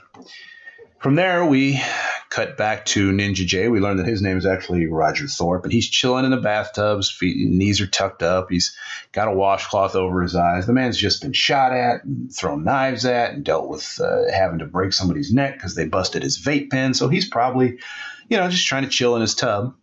From 0.99 1.15
there, 1.15 1.45
we 1.45 1.81
cut 2.29 2.57
back 2.57 2.85
to 2.87 3.11
Ninja 3.11 3.45
J. 3.45 3.69
We 3.69 3.79
learn 3.79 3.97
that 3.97 4.05
his 4.05 4.21
name 4.21 4.37
is 4.37 4.45
actually 4.45 4.85
Roger 4.85 5.27
Thorpe, 5.27 5.63
and 5.63 5.71
he's 5.71 5.89
chilling 5.89 6.25
in 6.25 6.31
the 6.31 6.37
bathtub. 6.37 6.97
His 6.97 7.09
feet, 7.09 7.37
knees 7.49 7.79
are 7.79 7.87
tucked 7.87 8.21
up. 8.21 8.47
He's 8.49 8.75
got 9.13 9.29
a 9.29 9.33
washcloth 9.33 9.95
over 9.95 10.21
his 10.21 10.35
eyes. 10.35 10.67
The 10.67 10.73
man's 10.73 10.97
just 10.97 11.21
been 11.21 11.31
shot 11.31 11.71
at, 11.71 12.03
and 12.03 12.33
thrown 12.35 12.65
knives 12.65 13.05
at, 13.05 13.31
and 13.31 13.45
dealt 13.45 13.69
with 13.69 13.99
uh, 14.03 14.29
having 14.31 14.59
to 14.59 14.65
break 14.65 14.91
somebody's 14.91 15.31
neck 15.31 15.53
because 15.53 15.75
they 15.75 15.87
busted 15.87 16.21
his 16.21 16.37
vape 16.37 16.69
pen. 16.69 16.93
So 16.93 17.07
he's 17.07 17.29
probably, 17.29 17.79
you 18.27 18.35
know, 18.35 18.49
just 18.49 18.67
trying 18.67 18.83
to 18.83 18.89
chill 18.89 19.15
in 19.15 19.21
his 19.21 19.35
tub. 19.35 19.73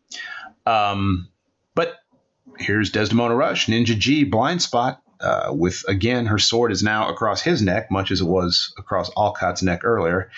Um, 0.66 1.28
but 1.74 1.94
here's 2.58 2.90
Desdemona 2.90 3.34
Rush, 3.34 3.66
Ninja 3.66 3.96
G, 3.96 4.24
blind 4.24 4.62
spot, 4.62 5.00
uh, 5.20 5.50
with 5.52 5.84
again 5.88 6.26
her 6.26 6.38
sword 6.38 6.72
is 6.72 6.82
now 6.82 7.08
across 7.08 7.40
his 7.40 7.62
neck, 7.62 7.90
much 7.90 8.10
as 8.10 8.20
it 8.20 8.26
was 8.26 8.74
across 8.78 9.10
Alcott's 9.16 9.62
neck 9.62 9.84
earlier. 9.84 10.30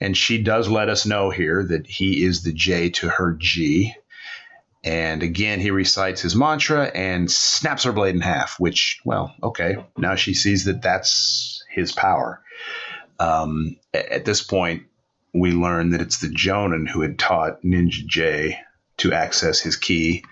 And 0.00 0.16
she 0.16 0.42
does 0.42 0.68
let 0.68 0.88
us 0.88 1.06
know 1.06 1.30
here 1.30 1.62
that 1.64 1.86
he 1.86 2.24
is 2.24 2.42
the 2.42 2.52
J 2.52 2.90
to 2.90 3.08
her 3.08 3.36
G. 3.38 3.94
And 4.82 5.22
again, 5.22 5.60
he 5.60 5.70
recites 5.70 6.22
his 6.22 6.34
mantra 6.34 6.86
and 6.86 7.30
snaps 7.30 7.84
her 7.84 7.92
blade 7.92 8.14
in 8.14 8.22
half, 8.22 8.58
which, 8.58 9.00
well, 9.04 9.34
okay, 9.42 9.76
now 9.98 10.14
she 10.14 10.32
sees 10.32 10.64
that 10.64 10.80
that's 10.80 11.62
his 11.70 11.92
power. 11.92 12.40
Um, 13.18 13.76
at 13.92 14.24
this 14.24 14.42
point, 14.42 14.84
we 15.34 15.52
learn 15.52 15.90
that 15.90 16.00
it's 16.00 16.20
the 16.20 16.28
Jonin 16.28 16.88
who 16.88 17.02
had 17.02 17.18
taught 17.18 17.62
Ninja 17.62 18.06
J 18.06 18.58
to 19.00 19.12
access 19.12 19.60
his 19.60 19.76
ki. 19.76 20.24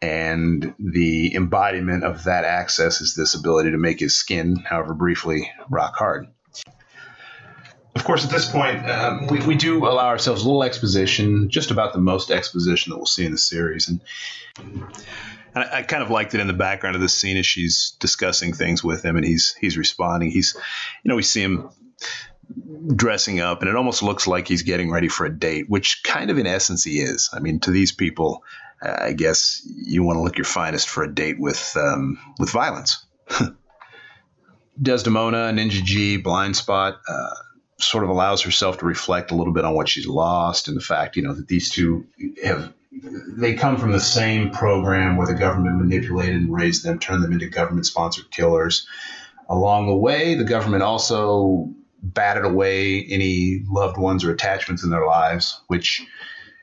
And 0.00 0.74
the 0.80 1.34
embodiment 1.36 2.02
of 2.02 2.24
that 2.24 2.44
access 2.44 3.00
is 3.00 3.14
this 3.14 3.34
ability 3.34 3.70
to 3.70 3.78
make 3.78 4.00
his 4.00 4.14
skin, 4.14 4.56
however 4.56 4.94
briefly, 4.94 5.50
rock 5.70 5.94
hard. 5.94 6.26
Of 7.94 8.04
course, 8.04 8.24
at 8.24 8.30
this 8.30 8.50
point, 8.50 8.88
um, 8.88 9.26
we, 9.28 9.38
we 9.46 9.54
do 9.54 9.86
allow 9.86 10.08
ourselves 10.08 10.42
a 10.42 10.46
little 10.46 10.64
exposition, 10.64 11.50
just 11.50 11.70
about 11.70 11.92
the 11.92 12.00
most 12.00 12.30
exposition 12.30 12.90
that 12.90 12.96
we'll 12.96 13.06
see 13.06 13.24
in 13.24 13.32
the 13.32 13.38
series. 13.38 13.88
And, 13.88 14.00
and 15.54 15.64
I, 15.64 15.78
I, 15.78 15.82
kind 15.82 16.02
of 16.02 16.10
liked 16.10 16.34
it 16.34 16.40
in 16.40 16.46
the 16.46 16.54
background 16.54 16.96
of 16.96 17.02
this 17.02 17.14
scene 17.14 17.36
as 17.36 17.46
she's 17.46 17.94
discussing 18.00 18.54
things 18.54 18.82
with 18.82 19.04
him 19.04 19.16
and 19.16 19.24
he's 19.24 19.54
he's 19.60 19.76
responding. 19.76 20.30
He's, 20.30 20.56
you 21.04 21.10
know, 21.10 21.16
we 21.16 21.22
see 21.22 21.42
him 21.42 21.68
dressing 22.94 23.40
up 23.40 23.60
and 23.60 23.68
it 23.68 23.76
almost 23.76 24.02
looks 24.02 24.26
like 24.26 24.48
he's 24.48 24.62
getting 24.62 24.90
ready 24.90 25.08
for 25.08 25.26
a 25.26 25.32
date, 25.32 25.68
which 25.68 26.02
kind 26.02 26.30
of 26.30 26.38
in 26.38 26.46
essence 26.46 26.84
he 26.84 27.00
is. 27.00 27.30
I 27.32 27.40
mean, 27.40 27.60
to 27.60 27.70
these 27.70 27.92
people, 27.92 28.44
uh, 28.82 28.96
I 29.00 29.12
guess 29.12 29.62
you 29.66 30.02
want 30.02 30.16
to 30.16 30.22
look 30.22 30.38
your 30.38 30.44
finest 30.44 30.88
for 30.88 31.02
a 31.04 31.12
date 31.12 31.38
with 31.38 31.76
um, 31.76 32.18
with 32.38 32.50
violence. 32.50 33.04
Desdemona, 34.80 35.52
Ninja 35.52 35.82
G, 35.82 36.16
Blind 36.16 36.56
Spot. 36.56 37.00
Uh, 37.08 37.30
sort 37.78 38.04
of 38.04 38.10
allows 38.10 38.42
herself 38.42 38.78
to 38.78 38.86
reflect 38.86 39.32
a 39.32 39.34
little 39.34 39.52
bit 39.52 39.64
on 39.64 39.74
what 39.74 39.88
she's 39.88 40.06
lost 40.06 40.68
and 40.68 40.76
the 40.76 40.80
fact, 40.80 41.16
you 41.16 41.22
know, 41.22 41.34
that 41.34 41.48
these 41.48 41.68
two 41.68 42.06
have 42.44 42.72
they 43.36 43.54
come 43.54 43.76
from 43.76 43.92
the 43.92 44.00
same 44.00 44.50
program 44.50 45.16
where 45.16 45.26
the 45.26 45.34
government 45.34 45.78
manipulated 45.78 46.36
and 46.36 46.54
raised 46.54 46.84
them, 46.84 46.98
turned 46.98 47.24
them 47.24 47.32
into 47.32 47.48
government 47.48 47.86
sponsored 47.86 48.30
killers. 48.30 48.86
Along 49.48 49.86
the 49.86 49.94
way, 49.94 50.34
the 50.34 50.44
government 50.44 50.82
also 50.82 51.70
batted 52.02 52.44
away 52.44 53.04
any 53.04 53.62
loved 53.68 53.96
ones 53.96 54.24
or 54.24 54.32
attachments 54.32 54.82
in 54.84 54.90
their 54.90 55.06
lives, 55.06 55.60
which 55.68 56.04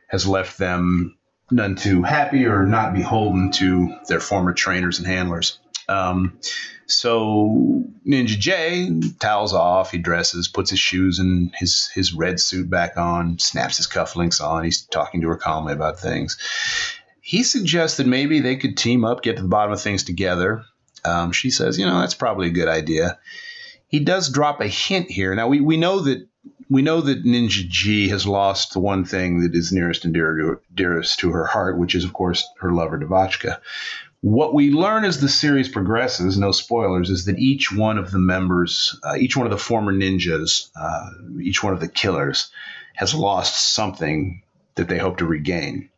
has 0.08 0.28
left 0.28 0.58
them 0.58 1.18
none 1.52 1.76
too 1.76 2.04
happy 2.04 2.46
or 2.46 2.66
not 2.66 2.94
beholden 2.94 3.52
to 3.52 3.96
their 4.08 4.20
former 4.20 4.54
trainers 4.54 5.00
and 5.00 5.08
handlers. 5.08 5.60
Um, 5.88 6.40
so 6.86 7.84
Ninja 8.08 8.38
J 8.38 8.92
towels 9.20 9.54
off, 9.54 9.92
he 9.92 9.98
dresses, 9.98 10.48
puts 10.48 10.70
his 10.70 10.80
shoes 10.80 11.20
and 11.20 11.54
his 11.56 11.88
his 11.94 12.14
red 12.14 12.40
suit 12.40 12.70
back 12.70 12.98
on, 12.98 13.40
snaps 13.40 13.78
his 13.78 13.88
cufflinks 13.88 14.42
on. 14.42 14.64
He's 14.64 14.82
talking 14.82 15.22
to 15.22 15.28
her 15.30 15.38
calmly 15.38 15.74
about 15.74 16.00
things. 16.00 16.38
He 17.22 17.44
suggests 17.44 17.98
that 17.98 18.08
maybe 18.08 18.40
they 18.40 18.56
could 18.56 18.78
team 18.78 19.06
up, 19.06 19.22
get 19.22 19.38
to 19.38 19.44
the 19.44 19.48
bottom 19.48 19.72
of 19.72 19.82
things 19.82 20.04
together. 20.04 20.64
Um, 21.06 21.32
she 21.32 21.52
says, 21.52 21.78
you 21.78 21.86
know, 21.86 22.00
that's 22.00 22.16
probably 22.16 22.48
a 22.48 22.52
good 22.52 22.68
idea. 22.68 23.20
He 23.90 24.00
does 24.00 24.30
drop 24.30 24.62
a 24.62 24.68
hint 24.68 25.12
here. 25.12 25.36
Now 25.36 25.48
we, 25.48 25.60
we 25.60 25.78
know 25.78 26.00
that 26.02 26.28
we 26.70 26.84
know 26.84 27.02
that 27.02 27.26
Ninja 27.26 27.68
G 27.68 28.10
has 28.10 28.28
lost 28.28 28.74
the 28.74 28.80
one 28.80 29.04
thing 29.04 29.42
that 29.42 29.56
is 29.56 29.72
nearest 29.72 30.06
and 30.06 30.14
dearest 30.74 31.20
to 31.20 31.32
her 31.32 31.46
heart, 31.46 31.80
which 31.80 31.96
is, 31.96 32.04
of 32.06 32.14
course, 32.14 32.48
her 32.60 32.72
lover 32.72 33.00
Devachka. 33.00 33.60
What 34.22 34.54
we 34.54 34.72
learn 34.72 35.06
as 35.06 35.20
the 35.20 35.30
series 35.30 35.70
progresses, 35.70 36.38
no 36.38 36.52
spoilers, 36.52 37.10
is 37.10 37.26
that 37.26 37.40
each 37.40 37.72
one 37.72 37.98
of 37.98 38.12
the 38.12 38.20
members, 38.20 39.00
uh, 39.04 39.16
each 39.16 39.36
one 39.36 39.48
of 39.48 39.52
the 39.52 39.58
former 39.58 39.94
ninjas, 39.94 40.70
uh, 40.76 41.10
each 41.42 41.64
one 41.64 41.74
of 41.74 41.80
the 41.80 41.88
killers, 41.88 42.52
has 42.96 43.16
lost 43.16 43.74
something 43.74 44.44
that 44.76 44.90
they 44.90 44.98
hope 45.00 45.18
to 45.18 45.26
regain. 45.26 45.90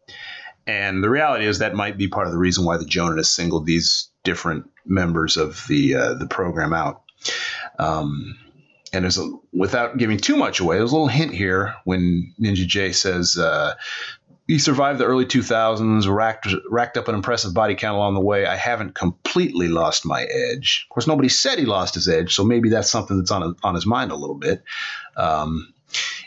And 0.68 1.04
the 1.04 1.10
reality 1.10 1.48
is 1.48 1.60
that 1.60 1.76
might 1.76 1.98
be 1.98 2.08
part 2.08 2.28
of 2.28 2.34
the 2.34 2.40
reason 2.40 2.64
why 2.64 2.78
the 2.78 2.86
Jonin 2.86 3.18
has 3.18 3.30
singled 3.30 3.66
these 3.66 4.10
different 4.24 4.70
members 4.86 5.36
of 5.36 5.66
the 5.68 5.96
uh, 5.96 6.14
the 6.14 6.28
program 6.28 6.74
out. 6.74 7.02
Um, 7.82 8.38
and 8.94 9.06
a, 9.06 9.10
without 9.52 9.98
giving 9.98 10.18
too 10.18 10.36
much 10.36 10.60
away, 10.60 10.78
there's 10.78 10.92
a 10.92 10.96
little 10.96 11.08
hint 11.08 11.34
here 11.34 11.74
when 11.84 12.34
Ninja 12.40 12.68
J 12.68 12.92
says 12.92 13.38
uh, 13.38 13.74
he 14.48 14.60
survived 14.60 15.00
the 15.00 15.06
early 15.06 15.26
2000s, 15.26 16.14
racked, 16.14 16.48
racked 16.70 16.98
up 16.98 17.08
an 17.08 17.16
impressive 17.16 17.54
body 17.54 17.74
count 17.74 17.96
along 17.96 18.14
the 18.14 18.22
way. 18.22 18.46
I 18.46 18.56
haven't 18.56 18.96
completely 18.96 19.68
lost 19.68 20.06
my 20.06 20.24
edge. 20.24 20.86
Of 20.86 20.94
course, 20.94 21.08
nobody 21.08 21.30
said 21.30 21.58
he 21.58 21.66
lost 21.66 21.96
his 21.96 22.08
edge, 22.08 22.36
so 22.36 22.44
maybe 22.44 22.70
that's 22.70 22.90
something 22.90 23.18
that's 23.18 23.32
on, 23.32 23.56
on 23.64 23.76
his 23.76 23.86
mind 23.86 24.12
a 24.12 24.16
little 24.16 24.38
bit. 24.38 24.62
Um, 25.16 25.74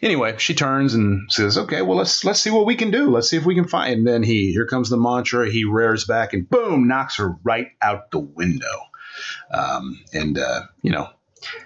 anyway, 0.02 0.34
she 0.38 0.54
turns 0.54 0.94
and 0.94 1.30
says, 1.30 1.58
"Okay, 1.58 1.82
well 1.82 1.98
let's 1.98 2.24
let's 2.24 2.40
see 2.40 2.50
what 2.50 2.66
we 2.66 2.76
can 2.76 2.90
do. 2.90 3.10
Let's 3.10 3.28
see 3.28 3.36
if 3.36 3.44
we 3.44 3.54
can 3.54 3.68
find." 3.68 3.92
And 3.92 4.06
then 4.06 4.22
he 4.22 4.52
here 4.52 4.66
comes 4.66 4.88
the 4.88 4.96
mantra. 4.96 5.50
He 5.50 5.64
rears 5.64 6.04
back 6.04 6.32
and 6.32 6.48
boom, 6.48 6.88
knocks 6.88 7.16
her 7.16 7.36
right 7.42 7.68
out 7.82 8.10
the 8.10 8.20
window. 8.20 8.80
Um, 9.50 10.02
and 10.12 10.38
uh, 10.38 10.62
you 10.82 10.90
know, 10.90 11.08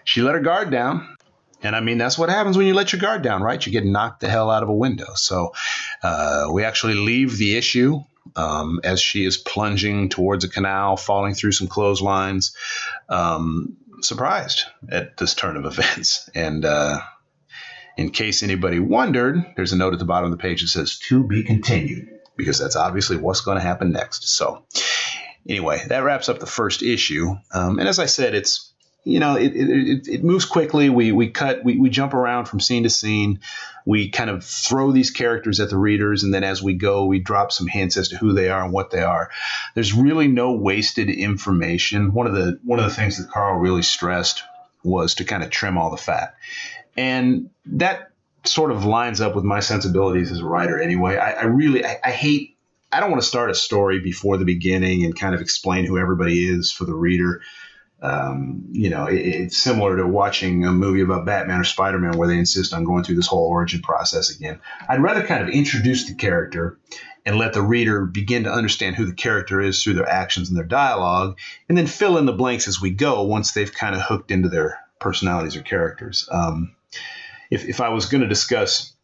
she 0.04 0.22
let 0.22 0.34
her 0.34 0.40
guard 0.40 0.70
down. 0.70 1.16
And 1.62 1.74
I 1.74 1.80
mean, 1.80 1.98
that's 1.98 2.16
what 2.16 2.28
happens 2.28 2.56
when 2.56 2.66
you 2.66 2.74
let 2.74 2.92
your 2.92 3.00
guard 3.00 3.22
down, 3.22 3.42
right? 3.42 3.64
You 3.64 3.72
get 3.72 3.84
knocked 3.84 4.20
the 4.20 4.28
hell 4.28 4.50
out 4.50 4.62
of 4.62 4.68
a 4.68 4.74
window. 4.74 5.08
So 5.14 5.54
uh, 6.02 6.48
we 6.52 6.64
actually 6.64 6.94
leave 6.94 7.36
the 7.36 7.56
issue 7.56 8.00
um, 8.36 8.80
as 8.84 9.00
she 9.00 9.24
is 9.24 9.36
plunging 9.36 10.08
towards 10.08 10.44
a 10.44 10.48
canal, 10.48 10.96
falling 10.96 11.34
through 11.34 11.52
some 11.52 11.66
clotheslines, 11.66 12.54
um, 13.08 13.76
surprised 14.00 14.64
at 14.88 15.16
this 15.16 15.34
turn 15.34 15.56
of 15.56 15.64
events. 15.72 16.30
And 16.34 16.64
uh, 16.64 17.00
in 17.96 18.10
case 18.10 18.42
anybody 18.42 18.78
wondered, 18.78 19.44
there's 19.56 19.72
a 19.72 19.76
note 19.76 19.92
at 19.92 19.98
the 19.98 20.04
bottom 20.04 20.32
of 20.32 20.38
the 20.38 20.42
page 20.42 20.62
that 20.62 20.68
says 20.68 20.98
to 21.08 21.24
be 21.26 21.42
continued, 21.42 22.08
because 22.36 22.58
that's 22.58 22.76
obviously 22.76 23.16
what's 23.16 23.40
going 23.40 23.58
to 23.58 23.64
happen 23.64 23.90
next. 23.90 24.28
So, 24.28 24.64
anyway, 25.48 25.82
that 25.88 26.04
wraps 26.04 26.28
up 26.28 26.38
the 26.38 26.46
first 26.46 26.82
issue. 26.82 27.34
Um, 27.52 27.78
and 27.78 27.88
as 27.88 27.98
I 27.98 28.06
said, 28.06 28.34
it's 28.34 28.67
you 29.08 29.20
know, 29.20 29.36
it, 29.36 29.52
it, 29.54 30.08
it, 30.08 30.24
moves 30.24 30.44
quickly. 30.44 30.90
We, 30.90 31.12
we 31.12 31.30
cut, 31.30 31.64
we, 31.64 31.78
we 31.78 31.88
jump 31.88 32.12
around 32.12 32.44
from 32.44 32.60
scene 32.60 32.82
to 32.82 32.90
scene. 32.90 33.40
We 33.86 34.10
kind 34.10 34.28
of 34.28 34.44
throw 34.44 34.92
these 34.92 35.10
characters 35.10 35.60
at 35.60 35.70
the 35.70 35.78
readers, 35.78 36.24
and 36.24 36.34
then 36.34 36.44
as 36.44 36.62
we 36.62 36.74
go, 36.74 37.06
we 37.06 37.18
drop 37.18 37.50
some 37.50 37.66
hints 37.66 37.96
as 37.96 38.10
to 38.10 38.18
who 38.18 38.34
they 38.34 38.50
are 38.50 38.62
and 38.62 38.70
what 38.70 38.90
they 38.90 39.00
are. 39.00 39.30
There's 39.74 39.94
really 39.94 40.28
no 40.28 40.52
wasted 40.52 41.08
information. 41.08 42.12
One 42.12 42.26
of 42.26 42.34
the 42.34 42.60
one 42.64 42.78
of 42.78 42.84
the 42.84 42.94
things 42.94 43.16
that 43.16 43.32
Karl 43.32 43.58
really 43.58 43.80
stressed 43.80 44.42
was 44.84 45.14
to 45.14 45.24
kind 45.24 45.42
of 45.42 45.48
trim 45.48 45.78
all 45.78 45.90
the 45.90 45.96
fat, 45.96 46.34
and 46.94 47.48
that 47.64 48.10
sort 48.44 48.72
of 48.72 48.84
lines 48.84 49.22
up 49.22 49.34
with 49.34 49.44
my 49.44 49.60
sensibilities 49.60 50.30
as 50.30 50.40
a 50.40 50.44
writer. 50.44 50.78
Anyway, 50.78 51.16
I, 51.16 51.30
I 51.32 51.44
really 51.44 51.82
I, 51.82 51.98
I 52.04 52.10
hate. 52.10 52.58
I 52.92 53.00
don't 53.00 53.10
want 53.10 53.22
to 53.22 53.28
start 53.28 53.50
a 53.50 53.54
story 53.54 54.00
before 54.00 54.36
the 54.36 54.44
beginning 54.44 55.04
and 55.04 55.18
kind 55.18 55.34
of 55.34 55.40
explain 55.40 55.86
who 55.86 55.96
everybody 55.96 56.46
is 56.46 56.70
for 56.70 56.84
the 56.84 56.94
reader 56.94 57.40
um, 58.00 58.64
you 58.70 58.90
know, 58.90 59.06
it, 59.06 59.20
it's 59.20 59.56
similar 59.56 59.96
to 59.96 60.06
watching 60.06 60.64
a 60.64 60.72
movie 60.72 61.00
about 61.00 61.26
Batman 61.26 61.60
or 61.60 61.64
Spider 61.64 61.98
Man 61.98 62.16
where 62.16 62.28
they 62.28 62.38
insist 62.38 62.72
on 62.72 62.84
going 62.84 63.04
through 63.04 63.16
this 63.16 63.26
whole 63.26 63.48
origin 63.48 63.80
process 63.80 64.30
again. 64.30 64.60
I'd 64.88 65.02
rather 65.02 65.26
kind 65.26 65.42
of 65.42 65.48
introduce 65.48 66.06
the 66.06 66.14
character 66.14 66.78
and 67.26 67.36
let 67.36 67.52
the 67.52 67.62
reader 67.62 68.06
begin 68.06 68.44
to 68.44 68.52
understand 68.52 68.96
who 68.96 69.04
the 69.04 69.12
character 69.12 69.60
is 69.60 69.82
through 69.82 69.94
their 69.94 70.08
actions 70.08 70.48
and 70.48 70.56
their 70.56 70.64
dialogue, 70.64 71.36
and 71.68 71.76
then 71.76 71.86
fill 71.86 72.16
in 72.16 72.24
the 72.24 72.32
blanks 72.32 72.68
as 72.68 72.80
we 72.80 72.90
go 72.90 73.24
once 73.24 73.52
they've 73.52 73.72
kind 73.72 73.94
of 73.94 74.00
hooked 74.00 74.30
into 74.30 74.48
their 74.48 74.78
personalities 74.98 75.56
or 75.56 75.62
characters. 75.62 76.28
Um, 76.30 76.74
if, 77.50 77.66
if 77.66 77.80
I 77.80 77.90
was 77.90 78.06
going 78.06 78.22
to 78.22 78.28
discuss 78.28 78.94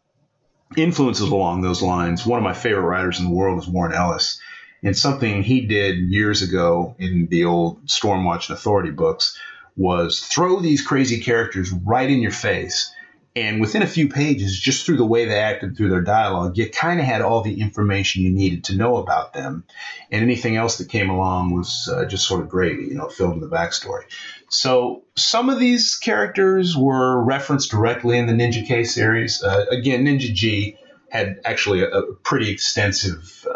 influences 0.76 1.28
along 1.28 1.60
those 1.60 1.82
lines, 1.82 2.24
one 2.24 2.38
of 2.38 2.44
my 2.44 2.54
favorite 2.54 2.82
writers 2.82 3.18
in 3.18 3.26
the 3.26 3.30
world 3.30 3.60
is 3.60 3.68
Warren 3.68 3.92
Ellis. 3.92 4.40
And 4.84 4.96
something 4.96 5.42
he 5.42 5.62
did 5.62 5.98
years 5.98 6.42
ago 6.42 6.94
in 6.98 7.26
the 7.30 7.46
old 7.46 7.86
Stormwatch 7.86 8.48
and 8.48 8.58
Authority 8.58 8.90
books 8.90 9.36
was 9.76 10.20
throw 10.20 10.60
these 10.60 10.86
crazy 10.86 11.20
characters 11.20 11.72
right 11.72 12.08
in 12.08 12.20
your 12.20 12.30
face. 12.30 12.94
And 13.36 13.60
within 13.60 13.82
a 13.82 13.88
few 13.88 14.08
pages, 14.08 14.56
just 14.56 14.86
through 14.86 14.98
the 14.98 15.04
way 15.04 15.24
they 15.24 15.40
acted 15.40 15.76
through 15.76 15.88
their 15.88 16.02
dialogue, 16.02 16.56
you 16.56 16.70
kind 16.70 17.00
of 17.00 17.06
had 17.06 17.20
all 17.20 17.42
the 17.42 17.60
information 17.60 18.22
you 18.22 18.30
needed 18.30 18.64
to 18.64 18.76
know 18.76 18.98
about 18.98 19.32
them. 19.32 19.64
And 20.12 20.22
anything 20.22 20.54
else 20.54 20.78
that 20.78 20.88
came 20.88 21.10
along 21.10 21.52
was 21.52 21.88
uh, 21.92 22.04
just 22.04 22.28
sort 22.28 22.42
of 22.42 22.48
gravy, 22.48 22.84
you 22.84 22.94
know, 22.94 23.08
filled 23.08 23.34
in 23.34 23.40
the 23.40 23.48
backstory. 23.48 24.04
So 24.48 25.02
some 25.16 25.50
of 25.50 25.58
these 25.58 25.96
characters 25.96 26.76
were 26.76 27.24
referenced 27.24 27.72
directly 27.72 28.18
in 28.18 28.26
the 28.26 28.34
Ninja 28.34 28.64
K 28.64 28.84
series. 28.84 29.42
Uh, 29.42 29.64
again, 29.68 30.04
Ninja 30.04 30.32
G 30.32 30.76
had 31.08 31.40
actually 31.44 31.82
a, 31.82 31.88
a 31.88 32.14
pretty 32.14 32.50
extensive 32.50 33.46
uh, 33.50 33.53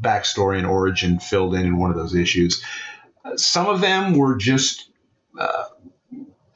backstory 0.00 0.58
and 0.58 0.66
origin 0.66 1.18
filled 1.18 1.54
in 1.54 1.66
in 1.66 1.78
one 1.78 1.90
of 1.90 1.96
those 1.96 2.14
issues. 2.14 2.62
Some 3.36 3.66
of 3.66 3.80
them 3.80 4.14
were 4.14 4.36
just 4.36 4.90
uh, 5.38 5.64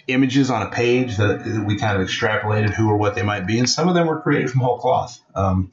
images 0.06 0.50
on 0.50 0.62
a 0.62 0.70
page 0.70 1.16
that, 1.16 1.44
that, 1.44 1.64
we 1.66 1.76
kind 1.76 2.00
of 2.00 2.06
extrapolated 2.06 2.70
who 2.70 2.88
or 2.88 2.96
what 2.96 3.14
they 3.14 3.22
might 3.22 3.46
be, 3.46 3.58
and 3.58 3.68
some 3.68 3.88
of 3.88 3.94
them 3.94 4.06
were 4.06 4.20
created 4.20 4.50
from 4.50 4.60
whole 4.60 4.78
cloth. 4.78 5.18
Um, 5.34 5.70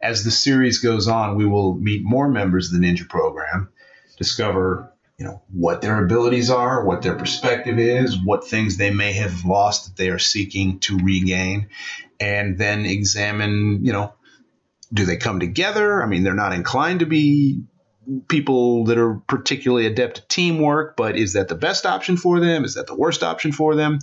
as 0.00 0.24
the 0.24 0.30
series 0.30 0.78
goes 0.78 1.08
on, 1.08 1.36
we 1.36 1.44
will 1.44 1.74
meet 1.74 2.02
more 2.04 2.28
members 2.28 2.72
of 2.72 2.80
the 2.80 2.86
Ninja 2.86 3.08
program, 3.08 3.68
discover 4.16 4.92
you 5.18 5.26
know 5.26 5.42
what 5.52 5.82
their 5.82 6.02
abilities 6.04 6.48
are, 6.48 6.84
what 6.84 7.02
their 7.02 7.16
perspective 7.16 7.78
is, 7.78 8.16
what 8.16 8.46
things 8.46 8.76
they 8.76 8.90
may 8.90 9.12
have 9.14 9.44
lost 9.44 9.86
that 9.86 9.96
they 9.96 10.10
are 10.10 10.18
seeking 10.18 10.78
to 10.80 10.96
regain, 10.98 11.68
and 12.20 12.56
then 12.58 12.86
examine, 12.86 13.84
you 13.84 13.92
know, 13.92 14.14
do 14.92 15.04
they 15.04 15.16
come 15.16 15.40
together? 15.40 16.02
I 16.02 16.06
mean, 16.06 16.22
they're 16.22 16.34
not 16.34 16.52
inclined 16.52 17.00
to 17.00 17.06
be 17.06 17.62
people 18.28 18.84
that 18.86 18.98
are 18.98 19.16
particularly 19.26 19.86
adept 19.86 20.18
at 20.18 20.28
teamwork, 20.28 20.96
but 20.96 21.16
is 21.16 21.34
that 21.34 21.48
the 21.48 21.54
best 21.54 21.84
option 21.84 22.16
for 22.16 22.40
them? 22.40 22.64
Is 22.64 22.74
that 22.74 22.86
the 22.86 22.94
worst 22.94 23.22
option 23.22 23.52
for 23.52 23.74
them? 23.74 23.98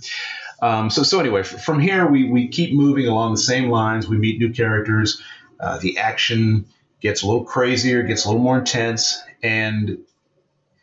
Um, 0.62 0.90
so, 0.90 1.02
so 1.02 1.20
anyway, 1.20 1.42
from 1.42 1.80
here 1.80 2.06
we 2.06 2.30
we 2.30 2.48
keep 2.48 2.72
moving 2.72 3.06
along 3.06 3.32
the 3.32 3.40
same 3.40 3.68
lines. 3.68 4.08
We 4.08 4.16
meet 4.16 4.38
new 4.38 4.52
characters. 4.52 5.20
Uh, 5.60 5.78
the 5.78 5.98
action 5.98 6.66
gets 7.00 7.22
a 7.22 7.26
little 7.26 7.44
crazier, 7.44 8.02
gets 8.02 8.24
a 8.24 8.28
little 8.28 8.42
more 8.42 8.58
intense, 8.58 9.22
and 9.42 9.98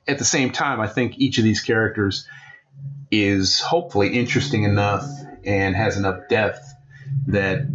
at 0.08 0.20
the 0.20 0.26
same 0.26 0.52
time, 0.52 0.80
I 0.80 0.88
think 0.88 1.18
each 1.18 1.38
of 1.38 1.44
these 1.44 1.62
characters 1.62 2.28
is 3.10 3.60
hopefully 3.60 4.10
interesting 4.10 4.63
enough 4.63 5.06
and 5.44 5.76
has 5.76 5.98
enough 5.98 6.28
depth 6.30 6.74
that 7.28 7.66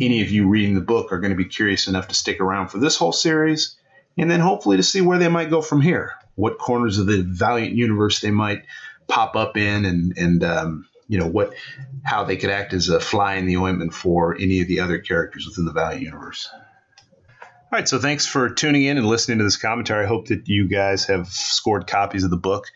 any 0.00 0.22
of 0.22 0.30
you 0.30 0.48
reading 0.48 0.74
the 0.74 0.80
book 0.80 1.12
are 1.12 1.20
going 1.20 1.30
to 1.30 1.36
be 1.36 1.44
curious 1.44 1.88
enough 1.88 2.08
to 2.08 2.14
stick 2.14 2.40
around 2.40 2.68
for 2.68 2.78
this 2.78 2.96
whole 2.96 3.12
series 3.12 3.76
and 4.18 4.30
then 4.30 4.40
hopefully 4.40 4.76
to 4.76 4.82
see 4.82 5.00
where 5.00 5.18
they 5.18 5.28
might 5.28 5.50
go 5.50 5.60
from 5.60 5.80
here, 5.80 6.14
what 6.34 6.58
corners 6.58 6.98
of 6.98 7.06
the 7.06 7.22
Valiant 7.22 7.74
universe 7.74 8.20
they 8.20 8.30
might 8.30 8.64
pop 9.08 9.36
up 9.36 9.56
in, 9.56 9.84
and 9.84 10.16
and 10.16 10.44
um, 10.44 10.88
you 11.08 11.18
know 11.18 11.26
what 11.26 11.54
how 12.04 12.24
they 12.24 12.36
could 12.36 12.50
act 12.50 12.72
as 12.72 12.88
a 12.88 13.00
fly 13.00 13.34
in 13.34 13.46
the 13.46 13.56
ointment 13.56 13.92
for 13.92 14.34
any 14.34 14.60
of 14.60 14.68
the 14.68 14.80
other 14.80 14.98
characters 14.98 15.46
within 15.46 15.64
the 15.64 15.72
Valiant 15.72 16.02
universe. 16.02 16.48
All 16.52 17.80
right, 17.80 17.88
so 17.88 17.98
thanks 17.98 18.26
for 18.26 18.48
tuning 18.48 18.84
in 18.84 18.96
and 18.96 19.06
listening 19.06 19.38
to 19.38 19.44
this 19.44 19.56
commentary. 19.56 20.04
I 20.04 20.08
hope 20.08 20.28
that 20.28 20.48
you 20.48 20.68
guys 20.68 21.06
have 21.06 21.28
scored 21.28 21.86
copies 21.86 22.24
of 22.24 22.30
the 22.30 22.36
book. 22.36 22.66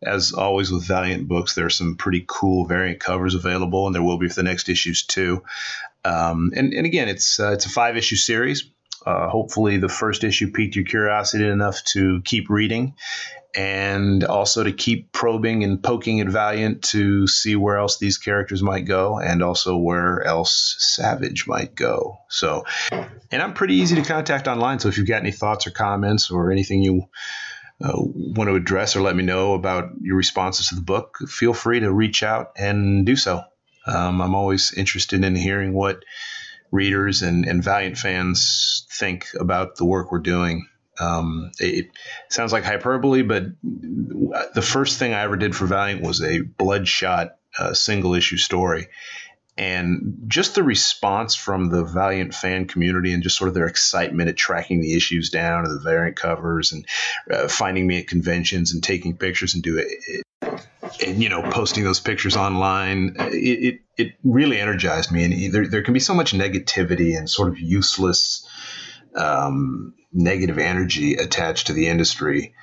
As 0.00 0.32
always 0.32 0.70
with 0.70 0.86
Valiant 0.86 1.26
books, 1.26 1.56
there 1.56 1.66
are 1.66 1.70
some 1.70 1.96
pretty 1.96 2.24
cool 2.26 2.64
variant 2.64 3.00
covers 3.00 3.34
available, 3.34 3.86
and 3.86 3.94
there 3.94 4.02
will 4.02 4.16
be 4.16 4.28
for 4.28 4.36
the 4.36 4.44
next 4.44 4.68
issues 4.68 5.02
too. 5.02 5.42
Um, 6.08 6.52
and, 6.56 6.72
and 6.72 6.86
again, 6.86 7.08
it's 7.08 7.38
uh, 7.38 7.52
it's 7.52 7.66
a 7.66 7.70
five 7.70 7.96
issue 7.96 8.16
series. 8.16 8.70
Uh, 9.04 9.28
hopefully, 9.28 9.76
the 9.76 9.88
first 9.88 10.24
issue 10.24 10.50
piqued 10.50 10.76
your 10.76 10.84
curiosity 10.84 11.46
enough 11.46 11.82
to 11.84 12.20
keep 12.24 12.50
reading, 12.50 12.94
and 13.54 14.24
also 14.24 14.64
to 14.64 14.72
keep 14.72 15.12
probing 15.12 15.64
and 15.64 15.82
poking 15.82 16.20
at 16.20 16.28
Valiant 16.28 16.82
to 16.82 17.26
see 17.26 17.56
where 17.56 17.76
else 17.76 17.98
these 17.98 18.18
characters 18.18 18.62
might 18.62 18.86
go, 18.86 19.18
and 19.18 19.42
also 19.42 19.76
where 19.76 20.22
else 20.22 20.76
Savage 20.78 21.46
might 21.46 21.74
go. 21.74 22.18
So, 22.28 22.64
and 22.90 23.42
I'm 23.42 23.54
pretty 23.54 23.76
easy 23.76 23.96
to 23.96 24.02
contact 24.02 24.48
online. 24.48 24.78
So 24.80 24.88
if 24.88 24.98
you've 24.98 25.08
got 25.08 25.20
any 25.20 25.32
thoughts 25.32 25.66
or 25.66 25.70
comments 25.70 26.30
or 26.30 26.50
anything 26.50 26.82
you 26.82 27.04
uh, 27.82 27.92
want 27.94 28.48
to 28.48 28.56
address 28.56 28.96
or 28.96 29.00
let 29.00 29.16
me 29.16 29.22
know 29.22 29.54
about 29.54 29.90
your 30.00 30.16
responses 30.16 30.68
to 30.68 30.74
the 30.74 30.82
book, 30.82 31.18
feel 31.28 31.54
free 31.54 31.80
to 31.80 31.92
reach 31.92 32.22
out 32.22 32.52
and 32.56 33.06
do 33.06 33.16
so. 33.16 33.42
Um, 33.88 34.20
I'm 34.20 34.34
always 34.34 34.72
interested 34.72 35.24
in 35.24 35.34
hearing 35.34 35.72
what 35.72 36.04
readers 36.70 37.22
and, 37.22 37.46
and 37.46 37.64
Valiant 37.64 37.96
fans 37.96 38.86
think 38.90 39.28
about 39.38 39.76
the 39.76 39.84
work 39.84 40.12
we're 40.12 40.18
doing. 40.18 40.68
Um, 41.00 41.52
it 41.58 41.86
sounds 42.28 42.52
like 42.52 42.64
hyperbole, 42.64 43.22
but 43.22 43.44
the 43.62 44.62
first 44.62 44.98
thing 44.98 45.14
I 45.14 45.22
ever 45.22 45.36
did 45.36 45.54
for 45.54 45.66
Valiant 45.66 46.02
was 46.02 46.22
a 46.22 46.40
bloodshot 46.40 47.36
uh, 47.58 47.72
single 47.72 48.14
issue 48.14 48.36
story. 48.36 48.88
And 49.56 50.24
just 50.28 50.54
the 50.54 50.62
response 50.62 51.34
from 51.34 51.70
the 51.70 51.84
Valiant 51.84 52.32
fan 52.32 52.66
community 52.66 53.12
and 53.12 53.24
just 53.24 53.36
sort 53.36 53.48
of 53.48 53.54
their 53.54 53.66
excitement 53.66 54.28
at 54.28 54.36
tracking 54.36 54.80
the 54.80 54.94
issues 54.94 55.30
down 55.30 55.64
and 55.64 55.74
the 55.74 55.82
variant 55.82 56.16
covers 56.16 56.72
and 56.72 56.86
uh, 57.28 57.48
finding 57.48 57.86
me 57.86 57.98
at 57.98 58.06
conventions 58.06 58.72
and 58.72 58.82
taking 58.82 59.16
pictures 59.16 59.54
and 59.54 59.62
do 59.64 59.78
it, 59.78 60.22
and 61.04 61.22
you 61.22 61.28
know 61.28 61.42
posting 61.42 61.84
those 61.84 62.00
pictures 62.00 62.36
online 62.36 63.14
it, 63.18 63.74
it, 63.74 63.80
it 63.96 64.12
really 64.24 64.60
energized 64.60 65.12
me 65.12 65.24
and 65.24 65.52
there, 65.52 65.66
there 65.66 65.82
can 65.82 65.94
be 65.94 66.00
so 66.00 66.14
much 66.14 66.32
negativity 66.32 67.16
and 67.16 67.28
sort 67.28 67.48
of 67.48 67.58
useless 67.58 68.46
um, 69.14 69.94
negative 70.12 70.58
energy 70.58 71.14
attached 71.14 71.68
to 71.68 71.72
the 71.72 71.88
industry 71.88 72.54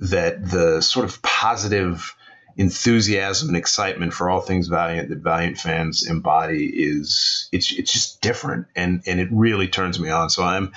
that 0.00 0.48
the 0.48 0.80
sort 0.80 1.04
of 1.04 1.20
positive 1.22 2.14
enthusiasm 2.58 3.48
and 3.48 3.56
excitement 3.56 4.12
for 4.12 4.28
all 4.28 4.40
things 4.40 4.66
Valiant 4.66 5.08
that 5.10 5.18
Valiant 5.18 5.58
fans 5.58 6.04
embody 6.08 6.66
is 6.66 7.48
it's 7.52 7.72
it's 7.72 7.92
just 7.92 8.20
different 8.20 8.66
and 8.74 9.02
and 9.06 9.20
it 9.20 9.28
really 9.30 9.68
turns 9.68 9.98
me 10.00 10.10
on. 10.10 10.28
So 10.28 10.42
I'm 10.42 10.72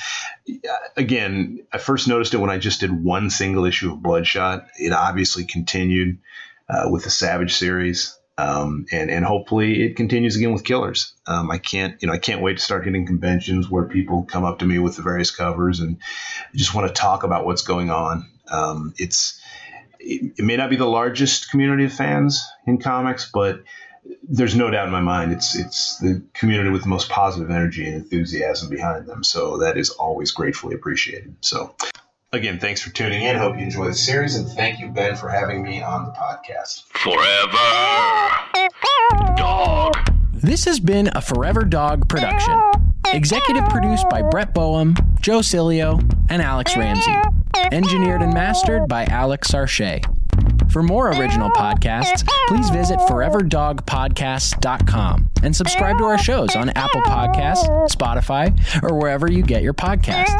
again, 0.96 1.66
I 1.74 1.80
first 1.80 2.08
noticed 2.08 2.36
it 2.36 2.38
when 2.38 2.52
I 2.52 2.60
just 2.60 2.82
did 2.82 2.92
one 2.92 3.32
single 3.32 3.66
issue 3.66 3.92
of 3.94 4.04
Bloodshot. 4.04 4.68
It 4.78 4.94
obviously 4.94 5.44
continued 5.44 6.20
uh, 6.72 6.90
with 6.90 7.04
the 7.04 7.10
Savage 7.10 7.54
series. 7.54 8.18
Um, 8.38 8.86
and 8.92 9.12
and 9.12 9.26
hopefully 9.26 9.84
it 9.84 9.98
continues 9.98 10.36
again 10.36 10.54
with 10.54 10.64
Killers. 10.64 11.14
Um, 11.28 11.52
I 11.52 11.58
can't 11.58 12.02
you 12.02 12.08
know 12.08 12.14
I 12.14 12.18
can't 12.18 12.42
wait 12.42 12.58
to 12.58 12.64
start 12.64 12.86
hitting 12.86 13.06
conventions 13.06 13.70
where 13.70 13.84
people 13.84 14.24
come 14.24 14.46
up 14.46 14.60
to 14.60 14.66
me 14.66 14.80
with 14.80 14.96
the 14.96 15.04
various 15.04 15.30
covers 15.32 15.80
and 15.80 15.98
just 16.56 16.74
want 16.74 16.88
to 16.88 16.94
talk 16.94 17.24
about 17.24 17.46
what's 17.46 17.62
going 17.62 17.92
on. 17.92 18.28
Um, 18.50 18.94
it's 18.98 19.40
it, 20.00 20.34
it, 20.40 20.44
may 20.44 20.56
not 20.56 20.70
be 20.70 20.78
the 20.78 20.88
largest 20.88 21.52
community 21.52 21.86
of 21.86 21.94
fans 21.94 22.44
in 22.66 22.80
comics, 22.80 23.30
but 23.32 23.64
there's 24.24 24.56
no 24.56 24.72
doubt 24.72 24.88
in 24.88 24.92
my 24.92 25.02
mind 25.02 25.34
it's 25.34 25.56
it's 25.56 25.98
the 25.98 26.24
community 26.34 26.72
with 26.72 26.84
the 26.84 26.90
most 26.90 27.10
positive 27.10 27.52
energy 27.52 27.86
and 27.86 27.96
enthusiasm 27.96 28.70
behind 28.70 29.06
them. 29.06 29.24
So 29.24 29.58
that 29.58 29.78
is 29.78 29.90
always 29.92 30.32
gratefully 30.32 30.74
appreciated. 30.74 31.36
So 31.42 31.76
Again, 32.34 32.60
thanks 32.60 32.80
for 32.80 32.92
tuning 32.92 33.24
in. 33.24 33.36
Hope 33.36 33.58
you 33.58 33.64
enjoy 33.64 33.88
the 33.88 33.94
series, 33.94 34.38
and 34.38 34.48
thank 34.48 34.80
you, 34.80 34.88
Ben, 34.88 35.18
for 35.18 35.28
having 35.28 35.62
me 35.62 35.82
on 35.82 36.06
the 36.06 36.12
podcast. 36.12 36.84
Forever. 36.94 37.58
Dog. 39.36 39.98
This 40.34 40.64
has 40.64 40.80
been 40.80 41.10
a 41.14 41.20
Forever 41.20 41.66
Dog 41.66 42.08
production. 42.08 42.58
Executive 43.08 43.68
produced 43.68 44.08
by 44.10 44.22
Brett 44.22 44.54
Boehm, 44.54 44.96
Joe 45.20 45.40
Cilio, 45.40 46.00
and 46.30 46.42
Alex 46.42 46.78
Ramsey. 46.78 47.14
Engineered 47.74 48.22
and 48.22 48.34
mastered 48.34 48.88
by 48.88 49.04
Alex 49.08 49.52
Sarche. 49.52 50.02
For 50.72 50.82
more 50.82 51.10
original 51.10 51.50
podcasts, 51.50 52.26
please 52.48 52.70
visit 52.70 52.98
foreverdogpodcasts.com 53.00 55.30
and 55.44 55.54
subscribe 55.54 55.98
to 55.98 56.06
our 56.06 56.18
shows 56.18 56.56
on 56.56 56.70
Apple 56.70 57.02
Podcasts, 57.02 57.68
Spotify, 57.92 58.58
or 58.90 58.98
wherever 58.98 59.30
you 59.30 59.44
get 59.44 59.64
your 59.64 59.74
podcasts. 59.74 60.40